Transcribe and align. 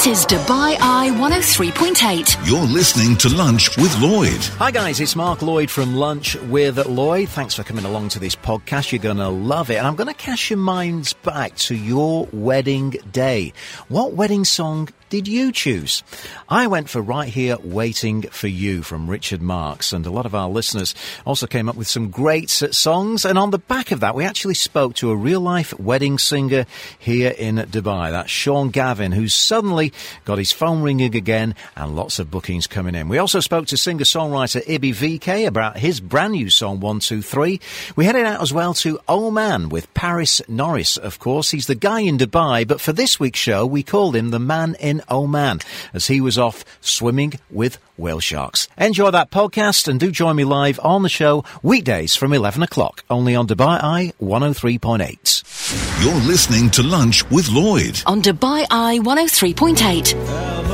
This 0.00 0.20
is 0.20 0.24
Dubai 0.24 0.78
Eye 0.80 1.10
103.8. 1.10 2.48
You're 2.48 2.64
listening 2.64 3.18
to 3.18 3.28
Lunch 3.28 3.76
with 3.76 3.94
Lloyd. 4.00 4.42
Hi, 4.56 4.70
guys, 4.70 4.98
it's 4.98 5.14
Mark 5.14 5.42
Lloyd 5.42 5.70
from 5.70 5.94
Lunch 5.94 6.36
with 6.48 6.78
Lloyd. 6.86 7.28
Thanks 7.28 7.52
for 7.54 7.64
coming 7.64 7.84
along 7.84 8.08
to 8.10 8.18
this 8.18 8.34
podcast. 8.34 8.92
You're 8.92 9.02
going 9.02 9.18
to 9.18 9.28
love 9.28 9.68
it. 9.68 9.74
And 9.74 9.86
I'm 9.86 9.96
going 9.96 10.08
to 10.08 10.14
cast 10.14 10.48
your 10.48 10.58
minds 10.58 11.12
back 11.12 11.54
to 11.56 11.74
your 11.74 12.26
wedding 12.32 12.96
day. 13.12 13.52
What 13.88 14.14
wedding 14.14 14.46
song 14.46 14.88
did 15.10 15.26
you 15.26 15.50
choose? 15.50 16.04
I 16.48 16.68
went 16.68 16.88
for 16.88 17.02
Right 17.02 17.28
Here 17.28 17.58
Waiting 17.64 18.22
for 18.22 18.46
You 18.46 18.84
from 18.84 19.10
Richard 19.10 19.42
Marx, 19.42 19.92
and 19.92 20.06
a 20.06 20.10
lot 20.10 20.24
of 20.24 20.36
our 20.36 20.48
listeners 20.48 20.94
also 21.26 21.48
came 21.48 21.68
up 21.68 21.74
with 21.74 21.88
some 21.88 22.10
great 22.10 22.48
songs. 22.48 23.24
And 23.24 23.36
on 23.36 23.50
the 23.50 23.58
back 23.58 23.90
of 23.90 24.00
that, 24.00 24.14
we 24.14 24.24
actually 24.24 24.54
spoke 24.54 24.94
to 24.94 25.10
a 25.10 25.16
real 25.16 25.40
life 25.40 25.76
wedding 25.80 26.16
singer 26.16 26.64
here 26.96 27.34
in 27.36 27.56
Dubai. 27.56 28.12
That's 28.12 28.30
Sean 28.30 28.70
Gavin, 28.70 29.10
who's 29.10 29.34
suddenly 29.34 29.92
got 30.24 30.38
his 30.38 30.52
phone 30.52 30.80
ringing 30.80 31.16
again 31.16 31.56
and 31.76 31.96
lots 31.96 32.20
of 32.20 32.30
bookings 32.30 32.68
coming 32.68 32.94
in. 32.94 33.08
We 33.08 33.18
also 33.18 33.40
spoke 33.40 33.66
to 33.66 33.76
singer 33.76 34.04
songwriter 34.04 34.62
Ibi 34.64 34.92
VK 34.92 35.48
about 35.48 35.76
his 35.76 35.98
brand 35.98 36.34
new 36.34 36.50
song, 36.50 36.78
123. 36.78 37.60
We 37.96 38.04
headed 38.04 38.24
out 38.24 38.42
as 38.42 38.52
well 38.52 38.74
to 38.74 39.00
Oman 39.08 39.70
with 39.70 39.92
Paris 39.92 40.40
Norris, 40.46 40.96
of 40.96 41.18
course. 41.18 41.50
He's 41.50 41.66
the 41.66 41.74
guy 41.74 42.00
in 42.00 42.16
Dubai, 42.16 42.64
but 42.64 42.80
for 42.80 42.92
this 42.92 43.18
week's 43.18 43.40
show, 43.40 43.66
we 43.66 43.82
called 43.82 44.14
him 44.14 44.30
the 44.30 44.38
man 44.38 44.76
in 44.78 44.99
Oman 45.10 45.60
as 45.94 46.06
he 46.08 46.20
was 46.20 46.38
off 46.38 46.64
swimming 46.80 47.34
with 47.50 47.78
whale 47.96 48.20
sharks. 48.20 48.68
Enjoy 48.78 49.10
that 49.10 49.30
podcast 49.30 49.88
and 49.88 50.00
do 50.00 50.10
join 50.10 50.36
me 50.36 50.44
live 50.44 50.80
on 50.82 51.02
the 51.02 51.08
show 51.08 51.44
weekdays 51.62 52.16
from 52.16 52.32
11 52.32 52.62
o'clock, 52.62 53.04
only 53.08 53.34
on 53.34 53.46
Dubai 53.46 53.82
Eye 53.82 54.12
103.8. 54.20 56.04
You're 56.04 56.14
listening 56.26 56.70
to 56.70 56.82
Lunch 56.82 57.28
with 57.30 57.48
Lloyd 57.48 58.02
on 58.06 58.22
Dubai 58.22 58.66
Eye 58.70 58.98
103.8. 59.02 60.70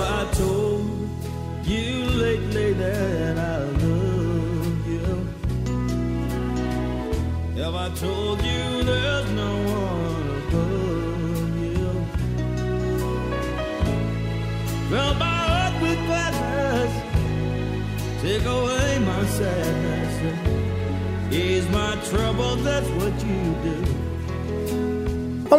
I 7.87 7.89
told 7.91 8.26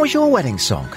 was 0.08 0.14
your 0.14 0.32
wedding 0.32 0.58
song? 0.58 0.88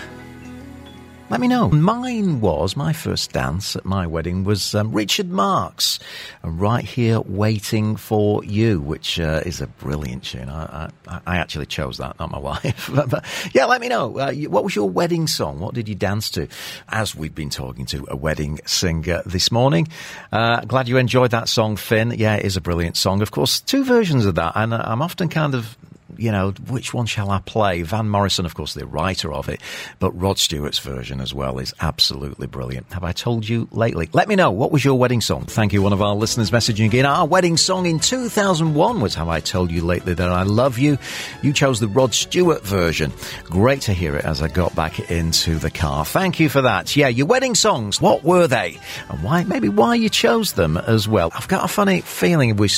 Let 1.30 1.40
me 1.40 1.48
know. 1.48 1.68
Mine 1.68 2.40
was, 2.40 2.76
my 2.76 2.92
first 2.92 3.32
dance 3.32 3.74
at 3.74 3.84
my 3.84 4.06
wedding 4.06 4.44
was 4.44 4.72
um, 4.72 4.92
Richard 4.92 5.28
Marx, 5.28 5.98
and 6.44 6.60
Right 6.60 6.84
Here 6.84 7.18
Waiting 7.18 7.96
for 7.96 8.44
You, 8.44 8.80
which 8.80 9.18
uh, 9.18 9.42
is 9.44 9.60
a 9.60 9.66
brilliant 9.66 10.22
tune. 10.22 10.48
I, 10.48 10.90
I, 11.08 11.20
I, 11.26 11.36
actually 11.38 11.66
chose 11.66 11.98
that, 11.98 12.20
not 12.20 12.30
my 12.30 12.38
wife. 12.50 12.88
but, 12.94 13.10
but, 13.10 13.24
yeah, 13.52 13.64
let 13.64 13.80
me 13.80 13.88
know. 13.88 14.16
Uh, 14.16 14.32
what 14.32 14.62
was 14.62 14.76
your 14.76 14.88
wedding 14.88 15.26
song? 15.26 15.58
What 15.58 15.74
did 15.74 15.88
you 15.88 15.96
dance 15.96 16.30
to? 16.30 16.46
As 16.88 17.12
we've 17.12 17.34
been 17.34 17.50
talking 17.50 17.86
to 17.86 18.06
a 18.08 18.16
wedding 18.16 18.60
singer 18.64 19.22
this 19.26 19.50
morning. 19.50 19.88
Uh, 20.30 20.60
glad 20.60 20.86
you 20.86 20.98
enjoyed 20.98 21.32
that 21.32 21.48
song, 21.48 21.74
Finn. 21.74 22.14
Yeah, 22.16 22.36
it 22.36 22.44
is 22.44 22.56
a 22.56 22.60
brilliant 22.60 22.96
song. 22.96 23.22
Of 23.22 23.32
course, 23.32 23.58
two 23.58 23.82
versions 23.82 24.24
of 24.24 24.36
that, 24.36 24.52
and 24.54 24.72
uh, 24.72 24.82
I'm 24.84 25.02
often 25.02 25.28
kind 25.28 25.56
of 25.56 25.76
you 26.20 26.30
know, 26.30 26.50
which 26.68 26.92
one 26.92 27.06
shall 27.06 27.30
I 27.30 27.40
play? 27.40 27.82
Van 27.82 28.08
Morrison, 28.08 28.44
of 28.44 28.54
course, 28.54 28.74
the 28.74 28.86
writer 28.86 29.32
of 29.32 29.48
it, 29.48 29.60
but 29.98 30.12
Rod 30.12 30.38
Stewart's 30.38 30.78
version 30.78 31.20
as 31.20 31.32
well 31.32 31.58
is 31.58 31.72
absolutely 31.80 32.46
brilliant. 32.46 32.92
Have 32.92 33.04
I 33.04 33.12
told 33.12 33.48
you 33.48 33.68
lately? 33.72 34.08
Let 34.12 34.28
me 34.28 34.36
know, 34.36 34.50
what 34.50 34.70
was 34.70 34.84
your 34.84 34.98
wedding 34.98 35.22
song? 35.22 35.44
Thank 35.46 35.72
you, 35.72 35.80
one 35.80 35.94
of 35.94 36.02
our 36.02 36.14
listeners 36.14 36.50
messaging 36.50 36.86
again. 36.86 37.06
Our 37.06 37.26
wedding 37.26 37.56
song 37.56 37.86
in 37.86 37.98
2001 37.98 39.00
was 39.00 39.14
Have 39.14 39.28
I 39.28 39.40
Told 39.40 39.70
You 39.70 39.82
Lately 39.82 40.12
That 40.12 40.28
I 40.28 40.42
Love 40.42 40.78
You. 40.78 40.98
You 41.42 41.54
chose 41.54 41.80
the 41.80 41.88
Rod 41.88 42.12
Stewart 42.12 42.62
version. 42.64 43.12
Great 43.44 43.80
to 43.82 43.94
hear 43.94 44.14
it 44.14 44.24
as 44.24 44.42
I 44.42 44.48
got 44.48 44.74
back 44.74 45.10
into 45.10 45.58
the 45.58 45.70
car. 45.70 46.04
Thank 46.04 46.38
you 46.38 46.50
for 46.50 46.60
that. 46.60 46.94
Yeah, 46.94 47.08
your 47.08 47.26
wedding 47.26 47.54
songs, 47.54 48.00
what 48.00 48.24
were 48.24 48.46
they? 48.46 48.78
And 49.08 49.22
why, 49.22 49.44
maybe 49.44 49.70
why 49.70 49.94
you 49.94 50.10
chose 50.10 50.52
them 50.52 50.76
as 50.76 51.08
well. 51.08 51.30
I've 51.34 51.48
got 51.48 51.64
a 51.64 51.68
funny 51.68 52.02
feeling 52.02 52.56
we, 52.56 52.68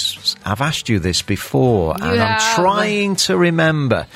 I've 0.44 0.60
asked 0.60 0.88
you 0.88 1.00
this 1.00 1.22
before 1.22 1.94
and 2.00 2.16
yeah. 2.16 2.38
I'm 2.38 2.54
trying 2.54 3.16
to 3.16 3.31
remember. 3.36 4.06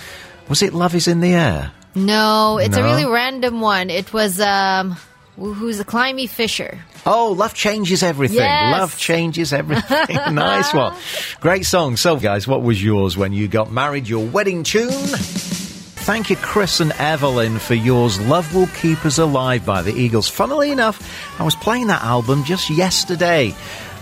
Was 0.48 0.62
it 0.62 0.72
Love 0.74 0.94
is 0.94 1.08
in 1.08 1.20
the 1.20 1.32
Air? 1.34 1.72
No, 1.94 2.58
it's 2.58 2.76
No? 2.76 2.82
a 2.82 2.84
really 2.84 3.06
random 3.06 3.60
one. 3.60 3.90
It 3.90 4.12
was 4.12 4.38
um, 4.40 4.96
who's 5.36 5.78
the 5.78 5.84
Climie 5.84 6.28
Fisher? 6.28 6.78
Oh, 7.06 7.32
Love 7.32 7.54
Changes 7.54 8.02
Everything. 8.02 8.38
Yes. 8.38 8.78
Love 8.78 8.98
Changes 8.98 9.52
Everything. 9.52 10.16
nice 10.34 10.74
one. 10.74 10.94
Great 11.40 11.64
song. 11.64 11.96
So, 11.96 12.16
guys, 12.16 12.46
what 12.48 12.62
was 12.62 12.82
yours 12.82 13.16
when 13.16 13.32
you 13.32 13.46
got 13.48 13.70
married? 13.72 14.08
Your 14.08 14.26
wedding 14.26 14.62
tune? 14.64 14.90
Thank 14.90 16.30
you, 16.30 16.36
Chris 16.36 16.78
and 16.80 16.92
Evelyn, 16.92 17.58
for 17.58 17.74
yours. 17.74 18.20
Love 18.20 18.54
Will 18.54 18.68
Keep 18.68 19.04
Us 19.04 19.18
Alive 19.18 19.66
by 19.66 19.82
the 19.82 19.92
Eagles. 19.92 20.28
Funnily 20.28 20.70
enough, 20.70 21.40
I 21.40 21.42
was 21.44 21.56
playing 21.56 21.88
that 21.88 22.02
album 22.02 22.44
just 22.44 22.70
yesterday. 22.70 23.54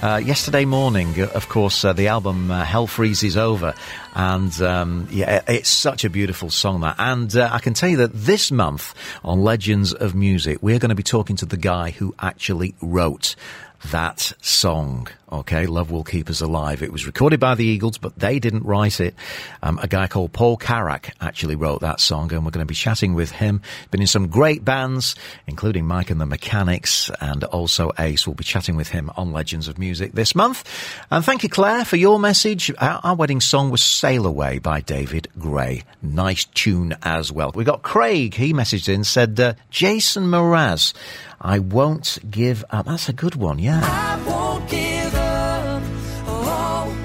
Uh, 0.03 0.17
yesterday 0.19 0.65
morning, 0.65 1.19
uh, 1.21 1.29
of 1.35 1.49
course, 1.49 1.85
uh, 1.85 1.93
the 1.93 2.09
album 2.09 2.51
uh, 2.51 2.65
Hell 2.65 2.87
Freezes 2.87 3.37
Over. 3.37 3.75
And 4.15 4.61
um, 4.61 5.09
yeah, 5.11 5.43
it's 5.49 5.69
such 5.69 6.05
a 6.05 6.11
beautiful 6.11 6.51
song, 6.51 6.83
that. 6.83 6.97
And 6.99 7.35
uh, 7.37 7.49
I 7.51 7.59
can 7.59 7.75
tell 7.75 7.89
you 7.89 7.97
that 7.99 8.13
this 8.13 8.53
month 8.53 8.95
on 9.25 9.43
Legends 9.43 9.93
of 9.93 10.15
Music, 10.15 10.59
we're 10.61 10.79
going 10.79 10.91
to 10.91 10.95
be 10.95 11.03
talking 11.03 11.37
to 11.37 11.47
the 11.47 11.57
guy 11.57 11.91
who 11.91 12.15
actually 12.19 12.75
wrote 12.81 13.35
that 13.91 14.33
song. 14.41 15.09
Okay, 15.31 15.67
Love 15.67 15.91
Will 15.91 16.05
Keep 16.05 16.31
Us 16.31 16.41
Alive. 16.41 16.83
It 16.83 16.93
was 16.93 17.07
recorded 17.07 17.41
by 17.41 17.57
the 17.57 17.65
Eagles, 17.65 17.99
but 17.99 18.17
they 18.17 18.39
didn't 18.39 18.63
write 18.63 19.01
it. 19.01 19.15
Um, 19.65 19.81
a 19.83 19.89
guy 19.89 20.07
called 20.07 20.33
Paul 20.33 20.57
Carrack 20.57 21.13
actually 21.21 21.57
wrote 21.57 21.81
that 21.81 21.99
song, 21.99 22.33
and 22.33 22.45
we're 22.45 22.53
going 22.53 22.65
to 22.65 22.71
be 22.71 22.75
chatting 22.75 23.15
with 23.15 23.33
him. 23.33 23.61
Been 23.91 24.01
in 24.01 24.07
some 24.07 24.29
great 24.29 24.65
bands, 24.65 25.17
including 25.49 25.87
Mike 25.87 26.11
and 26.11 26.21
the 26.21 26.27
Mechanics, 26.27 27.11
and 27.21 27.43
also 27.45 27.91
Ace. 27.99 28.27
We'll 28.29 28.35
be 28.35 28.45
chatting 28.45 28.77
with 28.77 28.89
him 28.89 29.11
on 29.17 29.33
Legends 29.33 29.67
of 29.67 29.77
Music 29.77 30.13
this 30.13 30.37
month. 30.37 30.63
And 31.11 31.25
thank 31.25 31.43
you, 31.43 31.49
Claire, 31.49 31.85
for 31.85 31.97
your 31.97 32.21
message. 32.21 32.71
Our, 32.79 33.01
our 33.03 33.17
wedding 33.17 33.41
song 33.41 33.71
was 33.71 33.83
Sail 33.83 34.27
Away 34.27 34.61
by 34.61 34.83
David 34.83 35.29
Gray. 35.37 35.83
Nice 36.01 36.45
tune 36.45 36.97
as 37.03 37.33
well. 37.33 37.51
We 37.53 37.65
got 37.65 37.83
Craig. 37.83 38.35
He 38.35 38.53
messaged 38.53 38.89
in, 38.89 39.03
said, 39.03 39.41
uh, 39.41 39.55
Jason 39.71 40.27
Mraz. 40.27 40.95
I 41.45 41.59
won't 41.59 42.19
give 42.31 42.65
up. 42.71 42.87
That's 42.87 43.11
a 43.11 43.13
good 43.13 43.35
one, 43.35 43.59
yeah. 43.59 43.83
I 43.85 44.23
won't 44.27 44.67
give 44.71 45.15
up 45.15 45.83
on 46.27 46.97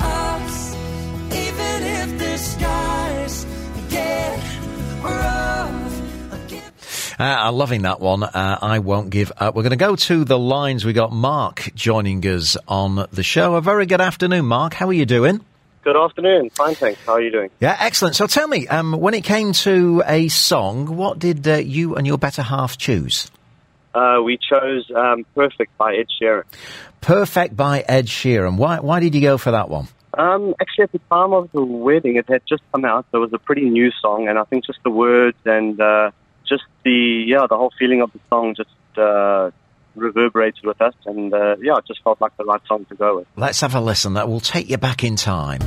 us, 0.00 0.74
even 1.26 1.82
if 1.84 2.18
the 2.18 2.36
skies 2.36 3.46
get 3.88 4.42
rough. 5.04 6.50
Uh, 7.20 7.22
I'm 7.22 7.54
loving 7.54 7.82
that 7.82 8.00
one. 8.00 8.24
Uh, 8.24 8.58
I 8.60 8.80
won't 8.80 9.10
give 9.10 9.30
up. 9.36 9.54
We're 9.54 9.62
going 9.62 9.70
to 9.70 9.76
go 9.76 9.94
to 9.94 10.24
the 10.24 10.38
lines. 10.38 10.84
We 10.84 10.92
got 10.92 11.12
Mark 11.12 11.70
joining 11.76 12.26
us 12.26 12.56
on 12.66 13.06
the 13.12 13.22
show. 13.22 13.54
A 13.54 13.60
very 13.60 13.86
good 13.86 14.00
afternoon, 14.00 14.46
Mark. 14.46 14.74
How 14.74 14.88
are 14.88 14.92
you 14.92 15.06
doing? 15.06 15.44
Good 15.84 15.96
afternoon. 15.96 16.50
Fine, 16.50 16.74
thanks. 16.74 17.00
How 17.06 17.12
are 17.12 17.22
you 17.22 17.30
doing? 17.30 17.50
Yeah, 17.60 17.76
excellent. 17.78 18.16
So 18.16 18.26
tell 18.26 18.48
me, 18.48 18.66
um, 18.66 18.94
when 18.94 19.14
it 19.14 19.22
came 19.22 19.52
to 19.52 20.02
a 20.06 20.26
song, 20.26 20.96
what 20.96 21.20
did 21.20 21.46
uh, 21.46 21.54
you 21.58 21.94
and 21.94 22.04
your 22.04 22.18
better 22.18 22.42
half 22.42 22.76
choose? 22.76 23.30
Uh, 23.94 24.20
we 24.24 24.38
chose 24.38 24.90
um, 24.94 25.24
Perfect 25.34 25.76
by 25.78 25.96
Ed 25.96 26.06
Sheeran. 26.20 26.44
Perfect 27.00 27.56
by 27.56 27.80
Ed 27.80 28.06
Sheeran. 28.06 28.56
Why, 28.56 28.80
why 28.80 29.00
did 29.00 29.14
you 29.14 29.20
go 29.20 29.38
for 29.38 29.50
that 29.50 29.68
one? 29.68 29.88
Um, 30.14 30.54
actually, 30.60 30.84
at 30.84 30.92
the 30.92 31.00
time 31.10 31.32
of 31.32 31.50
the 31.52 31.62
wedding, 31.62 32.16
it 32.16 32.28
had 32.28 32.42
just 32.48 32.62
come 32.72 32.84
out. 32.84 33.06
So 33.10 33.18
it 33.18 33.20
was 33.20 33.32
a 33.32 33.38
pretty 33.38 33.68
new 33.68 33.90
song, 34.02 34.28
and 34.28 34.38
I 34.38 34.44
think 34.44 34.66
just 34.66 34.80
the 34.82 34.90
words 34.90 35.38
and 35.44 35.80
uh, 35.80 36.10
just 36.48 36.64
the 36.84 37.24
yeah, 37.26 37.46
the 37.48 37.56
whole 37.56 37.72
feeling 37.78 38.02
of 38.02 38.12
the 38.12 38.20
song 38.28 38.54
just 38.56 38.70
uh, 38.98 39.50
reverberated 39.94 40.64
with 40.64 40.80
us, 40.80 40.94
and 41.06 41.32
uh, 41.32 41.56
yeah, 41.62 41.76
it 41.76 41.86
just 41.86 42.02
felt 42.02 42.20
like 42.20 42.36
the 42.36 42.44
right 42.44 42.60
song 42.66 42.84
to 42.86 42.94
go 42.96 43.18
with. 43.18 43.28
Let's 43.36 43.60
have 43.60 43.74
a 43.74 43.80
listen. 43.80 44.14
That 44.14 44.28
will 44.28 44.40
take 44.40 44.68
you 44.68 44.78
back 44.78 45.04
in 45.04 45.16
time. 45.16 45.60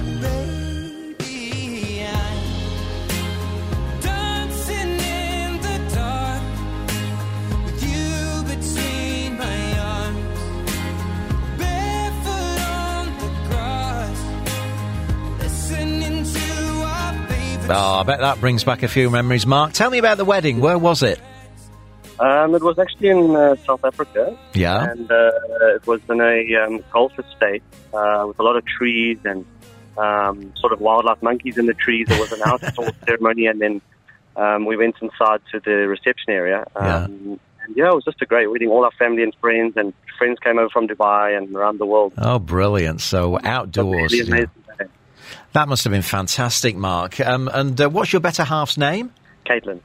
Oh, 17.76 18.00
I 18.00 18.04
bet 18.04 18.20
that 18.20 18.40
brings 18.40 18.64
back 18.64 18.84
a 18.84 18.88
few 18.88 19.10
memories. 19.10 19.46
Mark, 19.46 19.74
tell 19.74 19.90
me 19.90 19.98
about 19.98 20.18
the 20.18 20.26
wedding. 20.26 20.60
Where 20.62 20.78
was 20.78 21.04
it? 21.04 21.20
Um, 22.20 22.54
it 22.56 22.62
was 22.62 22.78
actually 22.78 23.10
in 23.10 23.36
uh, 23.36 23.56
South 23.66 23.84
Africa, 23.84 24.38
Yeah. 24.54 24.92
and 24.92 25.12
uh, 25.12 25.32
it 25.76 25.86
was 25.88 26.00
in 26.10 26.22
a 26.22 26.56
um, 26.64 26.84
golf 26.92 27.12
estate 27.18 27.64
uh, 27.94 28.26
with 28.28 28.40
a 28.40 28.44
lot 28.44 28.56
of 28.56 28.64
trees 28.66 29.18
and 29.26 29.44
um, 29.98 30.54
sort 30.58 30.74
of 30.74 30.80
wildlife 30.80 31.22
monkeys 31.24 31.58
in 31.58 31.66
the 31.66 31.74
trees. 31.74 32.08
It 32.10 32.20
was 32.20 32.32
an 32.32 32.42
outdoor 32.46 32.92
ceremony, 33.06 33.48
and 33.48 33.60
then 33.60 33.82
um, 34.36 34.66
we 34.66 34.78
went 34.78 34.96
inside 35.02 35.42
to 35.52 35.60
the 35.60 35.88
reception 35.88 36.30
area. 36.34 36.66
Um, 36.76 37.40
And 37.66 37.76
yeah, 37.78 37.90
it 37.90 37.96
was 37.96 38.04
just 38.04 38.22
a 38.22 38.26
great 38.26 38.52
wedding. 38.52 38.68
All 38.70 38.84
our 38.86 38.92
family 38.92 39.24
and 39.24 39.34
friends, 39.42 39.74
and 39.78 39.94
friends 40.18 40.38
came 40.40 40.60
over 40.60 40.70
from 40.70 40.88
Dubai 40.88 41.36
and 41.38 41.54
around 41.56 41.80
the 41.80 41.86
world. 41.86 42.14
Oh, 42.18 42.38
brilliant! 42.38 43.00
So 43.02 43.40
outdoors. 43.44 44.12
Really 44.12 44.40
yeah. 44.42 44.46
Amazing 45.54 45.60
day. 45.60 45.60
That 45.60 45.68
must 45.68 45.84
have 45.84 45.92
been 45.92 46.02
fantastic, 46.02 46.76
Mark. 46.76 47.20
Um, 47.20 47.50
and 47.54 47.80
uh, 47.80 47.90
what's 47.90 48.14
your 48.14 48.20
better 48.20 48.44
half's 48.44 48.78
name? 48.78 49.14
Caitlin. 49.46 49.82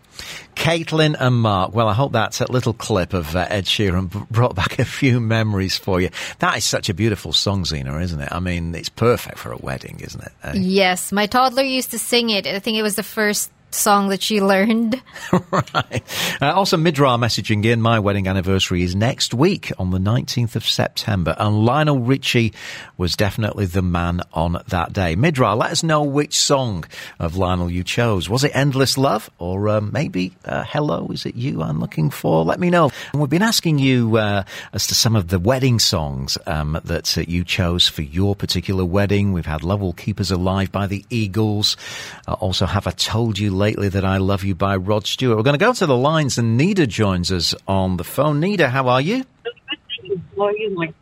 Caitlin 0.54 1.16
and 1.18 1.34
Mark. 1.34 1.74
Well, 1.74 1.88
I 1.88 1.94
hope 1.94 2.12
that 2.12 2.40
uh, 2.40 2.46
little 2.48 2.72
clip 2.72 3.12
of 3.12 3.34
uh, 3.34 3.46
Ed 3.48 3.64
Sheeran 3.64 4.28
brought 4.30 4.54
back 4.54 4.78
a 4.78 4.84
few 4.84 5.20
memories 5.20 5.76
for 5.76 6.00
you. 6.00 6.10
That 6.38 6.56
is 6.56 6.64
such 6.64 6.88
a 6.88 6.94
beautiful 6.94 7.32
song, 7.32 7.64
Zena, 7.64 7.98
isn't 7.98 8.20
it? 8.20 8.28
I 8.30 8.40
mean, 8.40 8.74
it's 8.74 8.88
perfect 8.88 9.38
for 9.38 9.50
a 9.52 9.56
wedding, 9.56 10.00
isn't 10.00 10.22
it? 10.22 10.32
Uh, 10.44 10.52
Yes, 10.54 11.10
my 11.10 11.26
toddler 11.26 11.64
used 11.64 11.90
to 11.90 11.98
sing 11.98 12.30
it. 12.30 12.46
I 12.46 12.60
think 12.60 12.76
it 12.76 12.82
was 12.82 12.94
the 12.94 13.02
first 13.02 13.50
song 13.70 14.08
that 14.08 14.22
she 14.22 14.40
learned. 14.40 15.00
right. 15.50 16.02
Uh, 16.40 16.52
also, 16.52 16.76
Midra 16.76 17.18
messaging 17.18 17.64
in. 17.64 17.80
My 17.80 17.98
wedding 17.98 18.26
anniversary 18.26 18.82
is 18.82 18.94
next 18.94 19.34
week 19.34 19.72
on 19.78 19.90
the 19.90 19.98
19th 19.98 20.56
of 20.56 20.64
September, 20.66 21.34
and 21.38 21.64
Lionel 21.64 22.00
Richie 22.00 22.52
was 22.96 23.16
definitely 23.16 23.66
the 23.66 23.82
man 23.82 24.22
on 24.32 24.62
that 24.68 24.92
day. 24.92 25.16
Midra, 25.16 25.56
let 25.56 25.70
us 25.70 25.82
know 25.82 26.02
which 26.02 26.38
song 26.38 26.84
of 27.18 27.36
Lionel 27.36 27.70
you 27.70 27.84
chose. 27.84 28.28
Was 28.28 28.44
it 28.44 28.52
Endless 28.54 28.96
Love 28.96 29.30
or 29.38 29.68
uh, 29.68 29.80
maybe 29.80 30.32
uh, 30.44 30.64
Hello? 30.64 31.08
Is 31.12 31.26
it 31.26 31.34
you 31.34 31.62
I'm 31.62 31.80
looking 31.80 32.10
for? 32.10 32.44
Let 32.44 32.60
me 32.60 32.70
know. 32.70 32.90
And 33.12 33.20
we've 33.20 33.30
been 33.30 33.42
asking 33.42 33.78
you 33.78 34.16
uh, 34.16 34.44
as 34.72 34.86
to 34.88 34.94
some 34.94 35.16
of 35.16 35.28
the 35.28 35.38
wedding 35.38 35.78
songs 35.78 36.38
um, 36.46 36.80
that 36.84 37.18
uh, 37.18 37.22
you 37.22 37.44
chose 37.44 37.88
for 37.88 38.02
your 38.02 38.34
particular 38.34 38.84
wedding. 38.84 39.32
We've 39.32 39.46
had 39.46 39.62
Love 39.62 39.80
Will 39.80 39.92
Keep 39.92 40.20
Us 40.20 40.30
Alive 40.30 40.72
by 40.72 40.86
the 40.86 41.04
Eagles. 41.10 41.76
Uh, 42.26 42.32
also, 42.34 42.66
Have 42.66 42.86
I 42.86 42.92
Told 42.92 43.38
You 43.38 43.50
Lately 43.58 43.88
That 43.88 44.04
I 44.04 44.18
Love 44.18 44.44
You 44.44 44.54
by 44.54 44.76
Rod 44.76 45.06
Stewart. 45.06 45.36
We're 45.36 45.42
going 45.42 45.58
to 45.58 45.64
go 45.64 45.72
to 45.72 45.84
the 45.86 45.96
lines 45.96 46.38
and 46.38 46.58
Nida 46.58 46.86
joins 46.86 47.32
us 47.32 47.54
on 47.66 47.96
the 47.96 48.04
phone. 48.04 48.40
Nida, 48.40 48.68
how 48.68 48.88
are 48.88 49.00
you? 49.00 49.24
How 50.36 50.44
are 50.44 50.56
you, 50.56 50.74
Mike? 50.74 50.94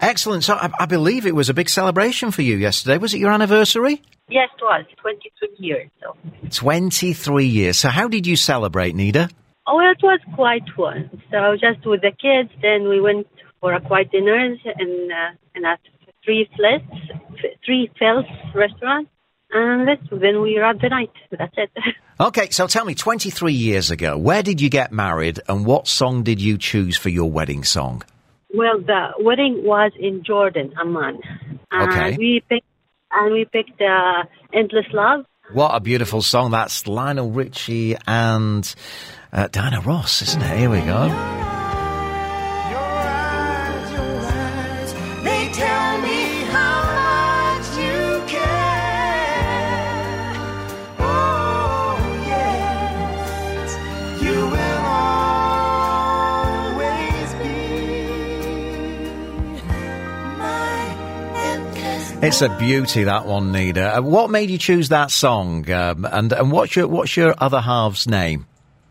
Excellent. 0.00 0.42
So 0.44 0.54
I, 0.54 0.70
I 0.80 0.86
believe 0.86 1.26
it 1.26 1.34
was 1.34 1.48
a 1.48 1.54
big 1.54 1.68
celebration 1.68 2.30
for 2.30 2.42
you 2.42 2.56
yesterday. 2.56 2.96
Was 2.96 3.12
it 3.12 3.18
your 3.18 3.30
anniversary? 3.30 4.02
Yes, 4.28 4.48
it 4.56 4.62
was 4.62 4.86
23 5.02 5.48
years. 5.58 5.90
So, 6.02 6.16
23 6.50 7.46
years. 7.46 7.78
So 7.78 7.90
how 7.90 8.08
did 8.08 8.26
you 8.26 8.36
celebrate, 8.36 8.94
Nida? 8.94 9.30
oh, 9.66 9.80
it 9.80 9.98
was 10.02 10.20
quite 10.34 10.62
fun. 10.76 11.10
So 11.30 11.56
just 11.60 11.86
with 11.86 12.00
the 12.00 12.12
kids, 12.12 12.50
then 12.62 12.88
we 12.88 13.00
went 13.00 13.26
for 13.60 13.74
a 13.74 13.80
quiet 13.80 14.10
dinner 14.10 14.36
and 14.36 14.58
uh, 14.64 15.36
and 15.54 15.66
at 15.66 15.80
three 16.24 16.48
flats, 16.56 16.84
three 17.64 17.90
Fils 17.98 18.24
restaurant, 18.54 19.08
and 19.50 19.86
that's, 19.88 20.02
then 20.10 20.40
we 20.42 20.58
wrapped 20.58 20.82
the 20.82 20.88
night. 20.88 21.10
That's 21.30 21.54
it. 21.56 21.70
Okay, 22.18 22.48
so 22.48 22.66
tell 22.66 22.86
me, 22.86 22.94
23 22.94 23.52
years 23.52 23.90
ago, 23.90 24.16
where 24.16 24.42
did 24.42 24.58
you 24.58 24.70
get 24.70 24.90
married 24.90 25.38
and 25.50 25.66
what 25.66 25.86
song 25.86 26.22
did 26.22 26.40
you 26.40 26.56
choose 26.56 26.96
for 26.96 27.10
your 27.10 27.30
wedding 27.30 27.62
song? 27.62 28.02
well, 28.54 28.78
the 28.80 29.08
wedding 29.18 29.60
was 29.64 29.92
in 30.00 30.24
Jordan, 30.24 30.72
Amman, 30.80 31.20
and 31.70 31.92
Okay. 31.92 32.16
we 32.16 32.42
picked 32.48 32.64
and 33.12 33.34
we 33.34 33.44
picked 33.44 33.78
uh, 33.82 34.22
"Endless 34.54 34.86
Love." 34.94 35.26
What 35.52 35.74
a 35.74 35.80
beautiful 35.80 36.22
song. 36.22 36.52
That's 36.52 36.86
Lionel 36.86 37.30
Richie 37.30 37.96
and 38.06 38.74
uh, 39.30 39.48
Diana 39.48 39.82
Ross, 39.82 40.22
isn't 40.22 40.40
it? 40.40 40.58
Here 40.58 40.70
we 40.70 40.80
go. 40.80 41.45
It's 62.26 62.42
a 62.42 62.48
beauty, 62.48 63.04
that 63.04 63.24
one, 63.24 63.52
Nida. 63.52 63.98
Uh, 63.98 64.02
what 64.02 64.30
made 64.30 64.50
you 64.50 64.58
choose 64.58 64.88
that 64.88 65.12
song? 65.12 65.70
Um, 65.70 66.04
and 66.04 66.32
and 66.32 66.50
what's 66.50 66.74
your 66.74 66.88
what's 66.88 67.16
your 67.16 67.36
other 67.38 67.60
half's 67.60 68.08
name? 68.08 68.46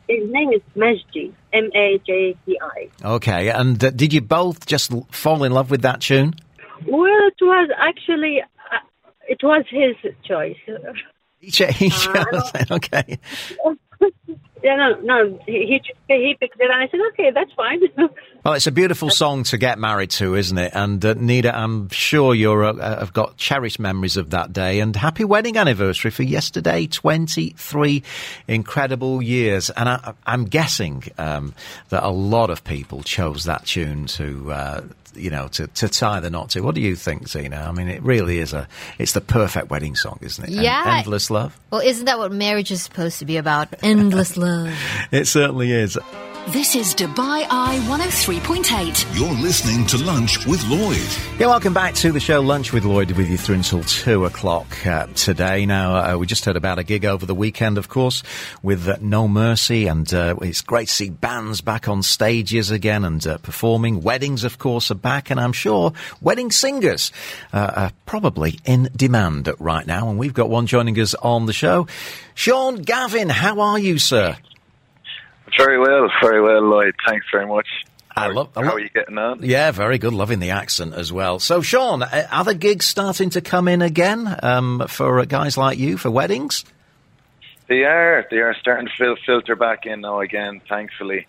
His 0.08 0.24
name 0.32 0.54
is 0.54 0.62
Majdi, 0.74 1.34
M 1.52 1.70
A 1.76 2.00
J 2.08 2.38
D 2.46 2.58
I. 2.62 2.90
Okay, 3.04 3.50
and 3.50 3.84
uh, 3.84 3.90
did 3.90 4.14
you 4.14 4.22
both 4.22 4.66
just 4.66 4.94
fall 5.12 5.44
in 5.44 5.52
love 5.52 5.70
with 5.70 5.82
that 5.82 6.00
tune? 6.00 6.34
Well, 6.88 7.28
it 7.28 7.36
was 7.42 7.70
actually 7.78 8.42
uh, 8.42 8.78
it 9.28 9.44
was 9.44 9.66
his 9.70 10.14
choice. 10.24 10.56
Each, 11.42 11.60
each 11.60 12.08
okay. 12.72 13.20
Yeah, 14.66 14.76
no, 14.78 15.00
no, 15.02 15.40
he 15.46 15.80
he 15.80 15.94
he 16.08 16.36
picked 16.40 16.60
it, 16.60 16.72
and 16.72 16.74
I 16.74 16.88
said, 16.90 17.00
okay, 17.14 17.30
that's 17.32 17.52
fine. 17.54 17.82
Well, 18.44 18.54
it's 18.54 18.68
a 18.68 18.72
beautiful 18.72 19.10
song 19.10 19.42
to 19.46 19.58
get 19.58 19.80
married 19.80 20.12
to, 20.12 20.36
isn't 20.36 20.58
it? 20.60 20.72
And 20.76 21.04
uh, 21.04 21.16
Nida, 21.16 21.52
I'm 21.52 21.90
sure 21.90 22.36
you're 22.36 22.64
uh, 22.64 22.74
uh, 22.74 23.00
have 23.00 23.12
got 23.12 23.38
cherished 23.38 23.80
memories 23.80 24.18
of 24.18 24.30
that 24.30 24.54
day. 24.54 24.82
And 24.82 24.96
happy 24.96 25.24
wedding 25.24 25.58
anniversary 25.58 26.12
for 26.12 26.22
yesterday, 26.22 26.86
23 26.86 28.04
incredible 28.48 29.24
years. 29.24 29.72
And 29.72 29.90
I, 29.90 30.14
I'm 30.28 30.46
guessing 30.46 31.06
um, 31.18 31.56
that 31.90 32.04
a 32.04 32.12
lot 32.12 32.52
of 32.52 32.64
people 32.64 33.02
chose 33.02 33.46
that 33.46 33.66
tune 33.66 34.06
to. 34.06 34.52
Uh, 34.52 34.82
you 35.16 35.30
know, 35.30 35.48
to, 35.50 35.68
to 35.68 35.88
tie 35.90 36.20
the 36.20 36.30
knot 36.30 36.52
to. 36.52 36.62
What 36.62 36.76
do 36.76 36.82
you 36.82 36.96
think, 36.96 37.28
Zena? 37.28 37.66
I 37.68 37.72
mean, 37.72 37.88
it 37.88 38.02
really 38.04 38.40
is 38.40 38.54
a, 38.54 38.68
it's 39.00 39.14
the 39.14 39.22
perfect 39.22 39.70
wedding 39.70 39.96
song, 39.96 40.20
isn't 40.22 40.44
it? 40.50 40.56
En- 40.58 40.64
Yeah. 40.64 40.98
Endless 41.00 41.30
love. 41.30 41.60
Well, 41.72 41.82
isn't 41.82 42.06
that 42.06 42.18
what 42.18 42.32
marriage 42.32 42.72
is 42.72 42.82
supposed 42.84 43.20
to 43.20 43.26
be 43.26 43.38
about? 43.38 43.70
Endless 43.84 44.38
love. 44.48 44.74
It 45.12 45.26
certainly 45.28 45.72
is. 45.72 45.98
This 46.50 46.76
is 46.76 46.94
Dubai 46.94 47.48
Eye 47.50 47.80
103.8. 47.90 49.18
You're 49.20 49.32
listening 49.42 49.86
to 49.88 49.98
Lunch 49.98 50.46
with 50.46 50.64
Lloyd. 50.68 51.40
Yeah, 51.40 51.48
welcome 51.48 51.74
back 51.74 51.96
to 51.96 52.12
the 52.12 52.20
show 52.20 52.40
Lunch 52.42 52.72
with 52.72 52.86
Lloyd 52.86 53.12
with 53.14 53.30
you 53.30 53.38
through 53.38 53.56
until 53.56 53.82
two 53.84 54.26
o'clock 54.26 54.68
uh, 54.86 55.08
today. 55.16 55.66
Now, 55.66 55.96
uh, 56.14 56.18
we 56.18 56.28
just 56.28 56.46
heard 56.46 56.56
about 56.56 56.78
a 56.78 56.84
gig 56.84 57.04
over 57.04 57.26
the 57.26 57.34
weekend, 57.34 57.78
of 57.80 57.90
course, 57.90 58.22
with 58.62 58.88
uh, 58.88 58.98
No 59.02 59.28
Mercy, 59.28 59.88
and 59.88 60.12
uh, 60.14 60.36
it's 60.42 60.62
great 60.62 60.88
to 60.88 60.94
see 60.94 61.10
bands 61.10 61.62
back 61.62 61.88
on 61.88 62.04
stages 62.04 62.70
again 62.70 63.04
and 63.06 63.26
uh, 63.26 63.38
performing. 63.40 64.02
Weddings, 64.02 64.44
of 64.44 64.60
course, 64.60 64.92
are 64.92 64.96
back, 65.06 65.30
and 65.30 65.40
I'm 65.40 65.54
sure 65.54 65.94
wedding 66.20 66.50
singers 66.52 67.12
uh, 67.54 67.72
are 67.76 67.92
probably 68.08 68.60
in 68.66 68.90
demand 68.96 69.50
right 69.60 69.86
now, 69.86 70.10
and 70.10 70.18
we've 70.18 70.34
got 70.34 70.50
one 70.50 70.66
joining 70.66 71.00
us 71.00 71.14
on 71.16 71.46
the 71.46 71.54
show. 71.54 71.86
Sean 72.34 72.78
Gavin, 72.82 73.30
how 73.30 73.60
are 73.62 73.78
you, 73.80 74.00
sir? 74.00 74.36
Very 75.58 75.80
well, 75.80 76.10
very 76.22 76.42
well, 76.42 76.62
Lloyd. 76.62 76.96
Thanks 77.08 77.26
very 77.32 77.46
much. 77.48 77.68
I 78.18 78.22
How- 78.24 78.32
love- 78.34 78.50
I 78.56 78.62
How 78.62 78.66
love- 78.68 78.76
are 78.76 78.80
you 78.80 78.90
getting 78.90 79.18
on? 79.18 79.40
Yeah, 79.44 79.72
very 79.72 79.98
good. 80.00 80.14
Loving 80.14 80.40
the 80.40 80.50
accent 80.50 80.94
as 80.96 81.14
well. 81.14 81.38
So, 81.40 81.62
Sean, 81.62 82.02
are 82.04 82.44
the 82.44 82.56
gigs 82.56 82.86
starting 82.86 83.30
to 83.32 83.42
come 83.42 83.68
in 83.68 83.82
again 83.82 84.38
um, 84.42 84.86
for 84.88 85.20
uh, 85.20 85.26
guys 85.26 85.56
like 85.58 85.78
you 85.78 85.98
for 85.98 86.10
weddings? 86.10 86.66
They 87.68 87.84
are. 87.84 88.26
They 88.32 88.38
are 88.38 88.56
starting 88.60 88.88
to 88.98 89.16
filter 89.26 89.56
back 89.56 89.86
in 89.86 90.02
now 90.02 90.20
again. 90.22 90.62
Thankfully, 90.68 91.28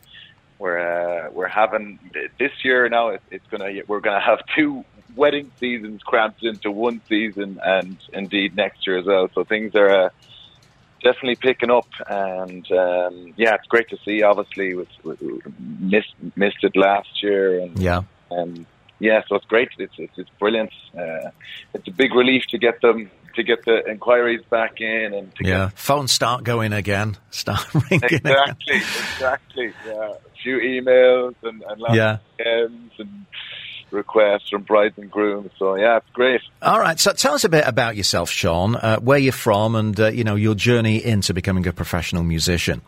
we're 0.58 0.78
uh, 0.78 1.30
we're 1.30 1.48
having 1.48 1.98
this 2.38 2.52
year 2.64 2.88
now. 2.88 3.08
It, 3.08 3.22
it's 3.30 3.46
gonna 3.48 3.70
we're 3.86 4.00
gonna 4.00 4.20
have 4.20 4.40
two 4.56 4.84
wedding 5.14 5.50
seasons 5.58 6.02
cramped 6.02 6.42
into 6.42 6.70
one 6.70 7.00
season, 7.08 7.60
and 7.64 7.96
indeed 8.12 8.56
next 8.56 8.86
year 8.86 8.98
as 8.98 9.06
well. 9.06 9.28
So 9.34 9.44
things 9.44 9.74
are. 9.74 10.06
Uh, 10.06 10.08
Definitely 11.02 11.36
picking 11.36 11.70
up, 11.70 11.86
and 12.08 12.68
um, 12.72 13.34
yeah, 13.36 13.54
it's 13.54 13.66
great 13.68 13.88
to 13.90 13.98
see. 14.04 14.22
Obviously, 14.22 14.74
with, 14.74 14.88
with, 15.04 15.22
missed 15.78 16.14
missed 16.34 16.64
it 16.64 16.74
last 16.74 17.22
year, 17.22 17.60
and 17.60 17.78
Yeah. 17.78 18.02
Um, 18.30 18.66
yeah, 18.98 19.22
so 19.28 19.36
it's 19.36 19.44
great. 19.44 19.68
It's 19.78 19.92
it's, 19.98 20.18
it's 20.18 20.30
brilliant. 20.38 20.72
Uh, 20.98 21.30
it's 21.74 21.86
a 21.86 21.90
big 21.90 22.14
relief 22.14 22.44
to 22.48 22.58
get 22.58 22.80
them 22.80 23.10
to 23.36 23.42
get 23.42 23.64
the 23.64 23.84
inquiries 23.88 24.42
back 24.50 24.80
in 24.80 25.14
and 25.14 25.34
to 25.36 25.44
Yeah. 25.46 25.70
Phones 25.74 26.12
start 26.12 26.44
going 26.44 26.72
again. 26.72 27.16
Start 27.30 27.66
ringing 27.74 28.00
get 28.00 28.12
again. 28.12 28.26
exactly 28.26 28.76
exactly. 28.76 29.72
Yeah, 29.86 30.12
a 30.12 30.42
few 30.42 30.58
emails 30.58 31.34
and, 31.42 31.62
and 31.68 31.82
Yeah. 31.94 32.18
and 32.38 32.90
requests 33.90 34.48
from 34.50 34.62
brides 34.62 34.98
and 34.98 35.10
grooms. 35.10 35.50
So 35.58 35.76
yeah, 35.76 35.98
it's 35.98 36.10
great. 36.12 36.40
All 36.62 36.80
right. 36.80 36.98
So, 36.98 37.12
tell 37.12 37.34
us 37.34 37.44
a 37.44 37.48
bit 37.48 37.64
about 37.66 37.96
yourself, 37.96 38.30
Sean. 38.30 38.74
Uh, 38.76 38.98
where 38.98 39.18
you're 39.18 39.32
from, 39.32 39.74
and 39.74 39.98
uh, 40.00 40.08
you 40.08 40.24
know 40.24 40.34
your 40.34 40.54
journey 40.54 41.04
into 41.04 41.32
becoming 41.34 41.66
a 41.66 41.72
professional 41.72 42.22
musician. 42.24 42.82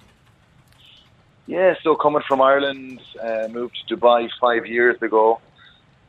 Yeah, 1.47 1.75
so 1.83 1.95
coming 1.97 2.21
from 2.29 2.43
Ireland, 2.43 3.01
uh, 3.23 3.49
moved 3.51 3.77
to 3.89 3.97
Dubai 3.97 4.29
five 4.41 4.67
years 4.67 5.01
ago. 5.01 5.41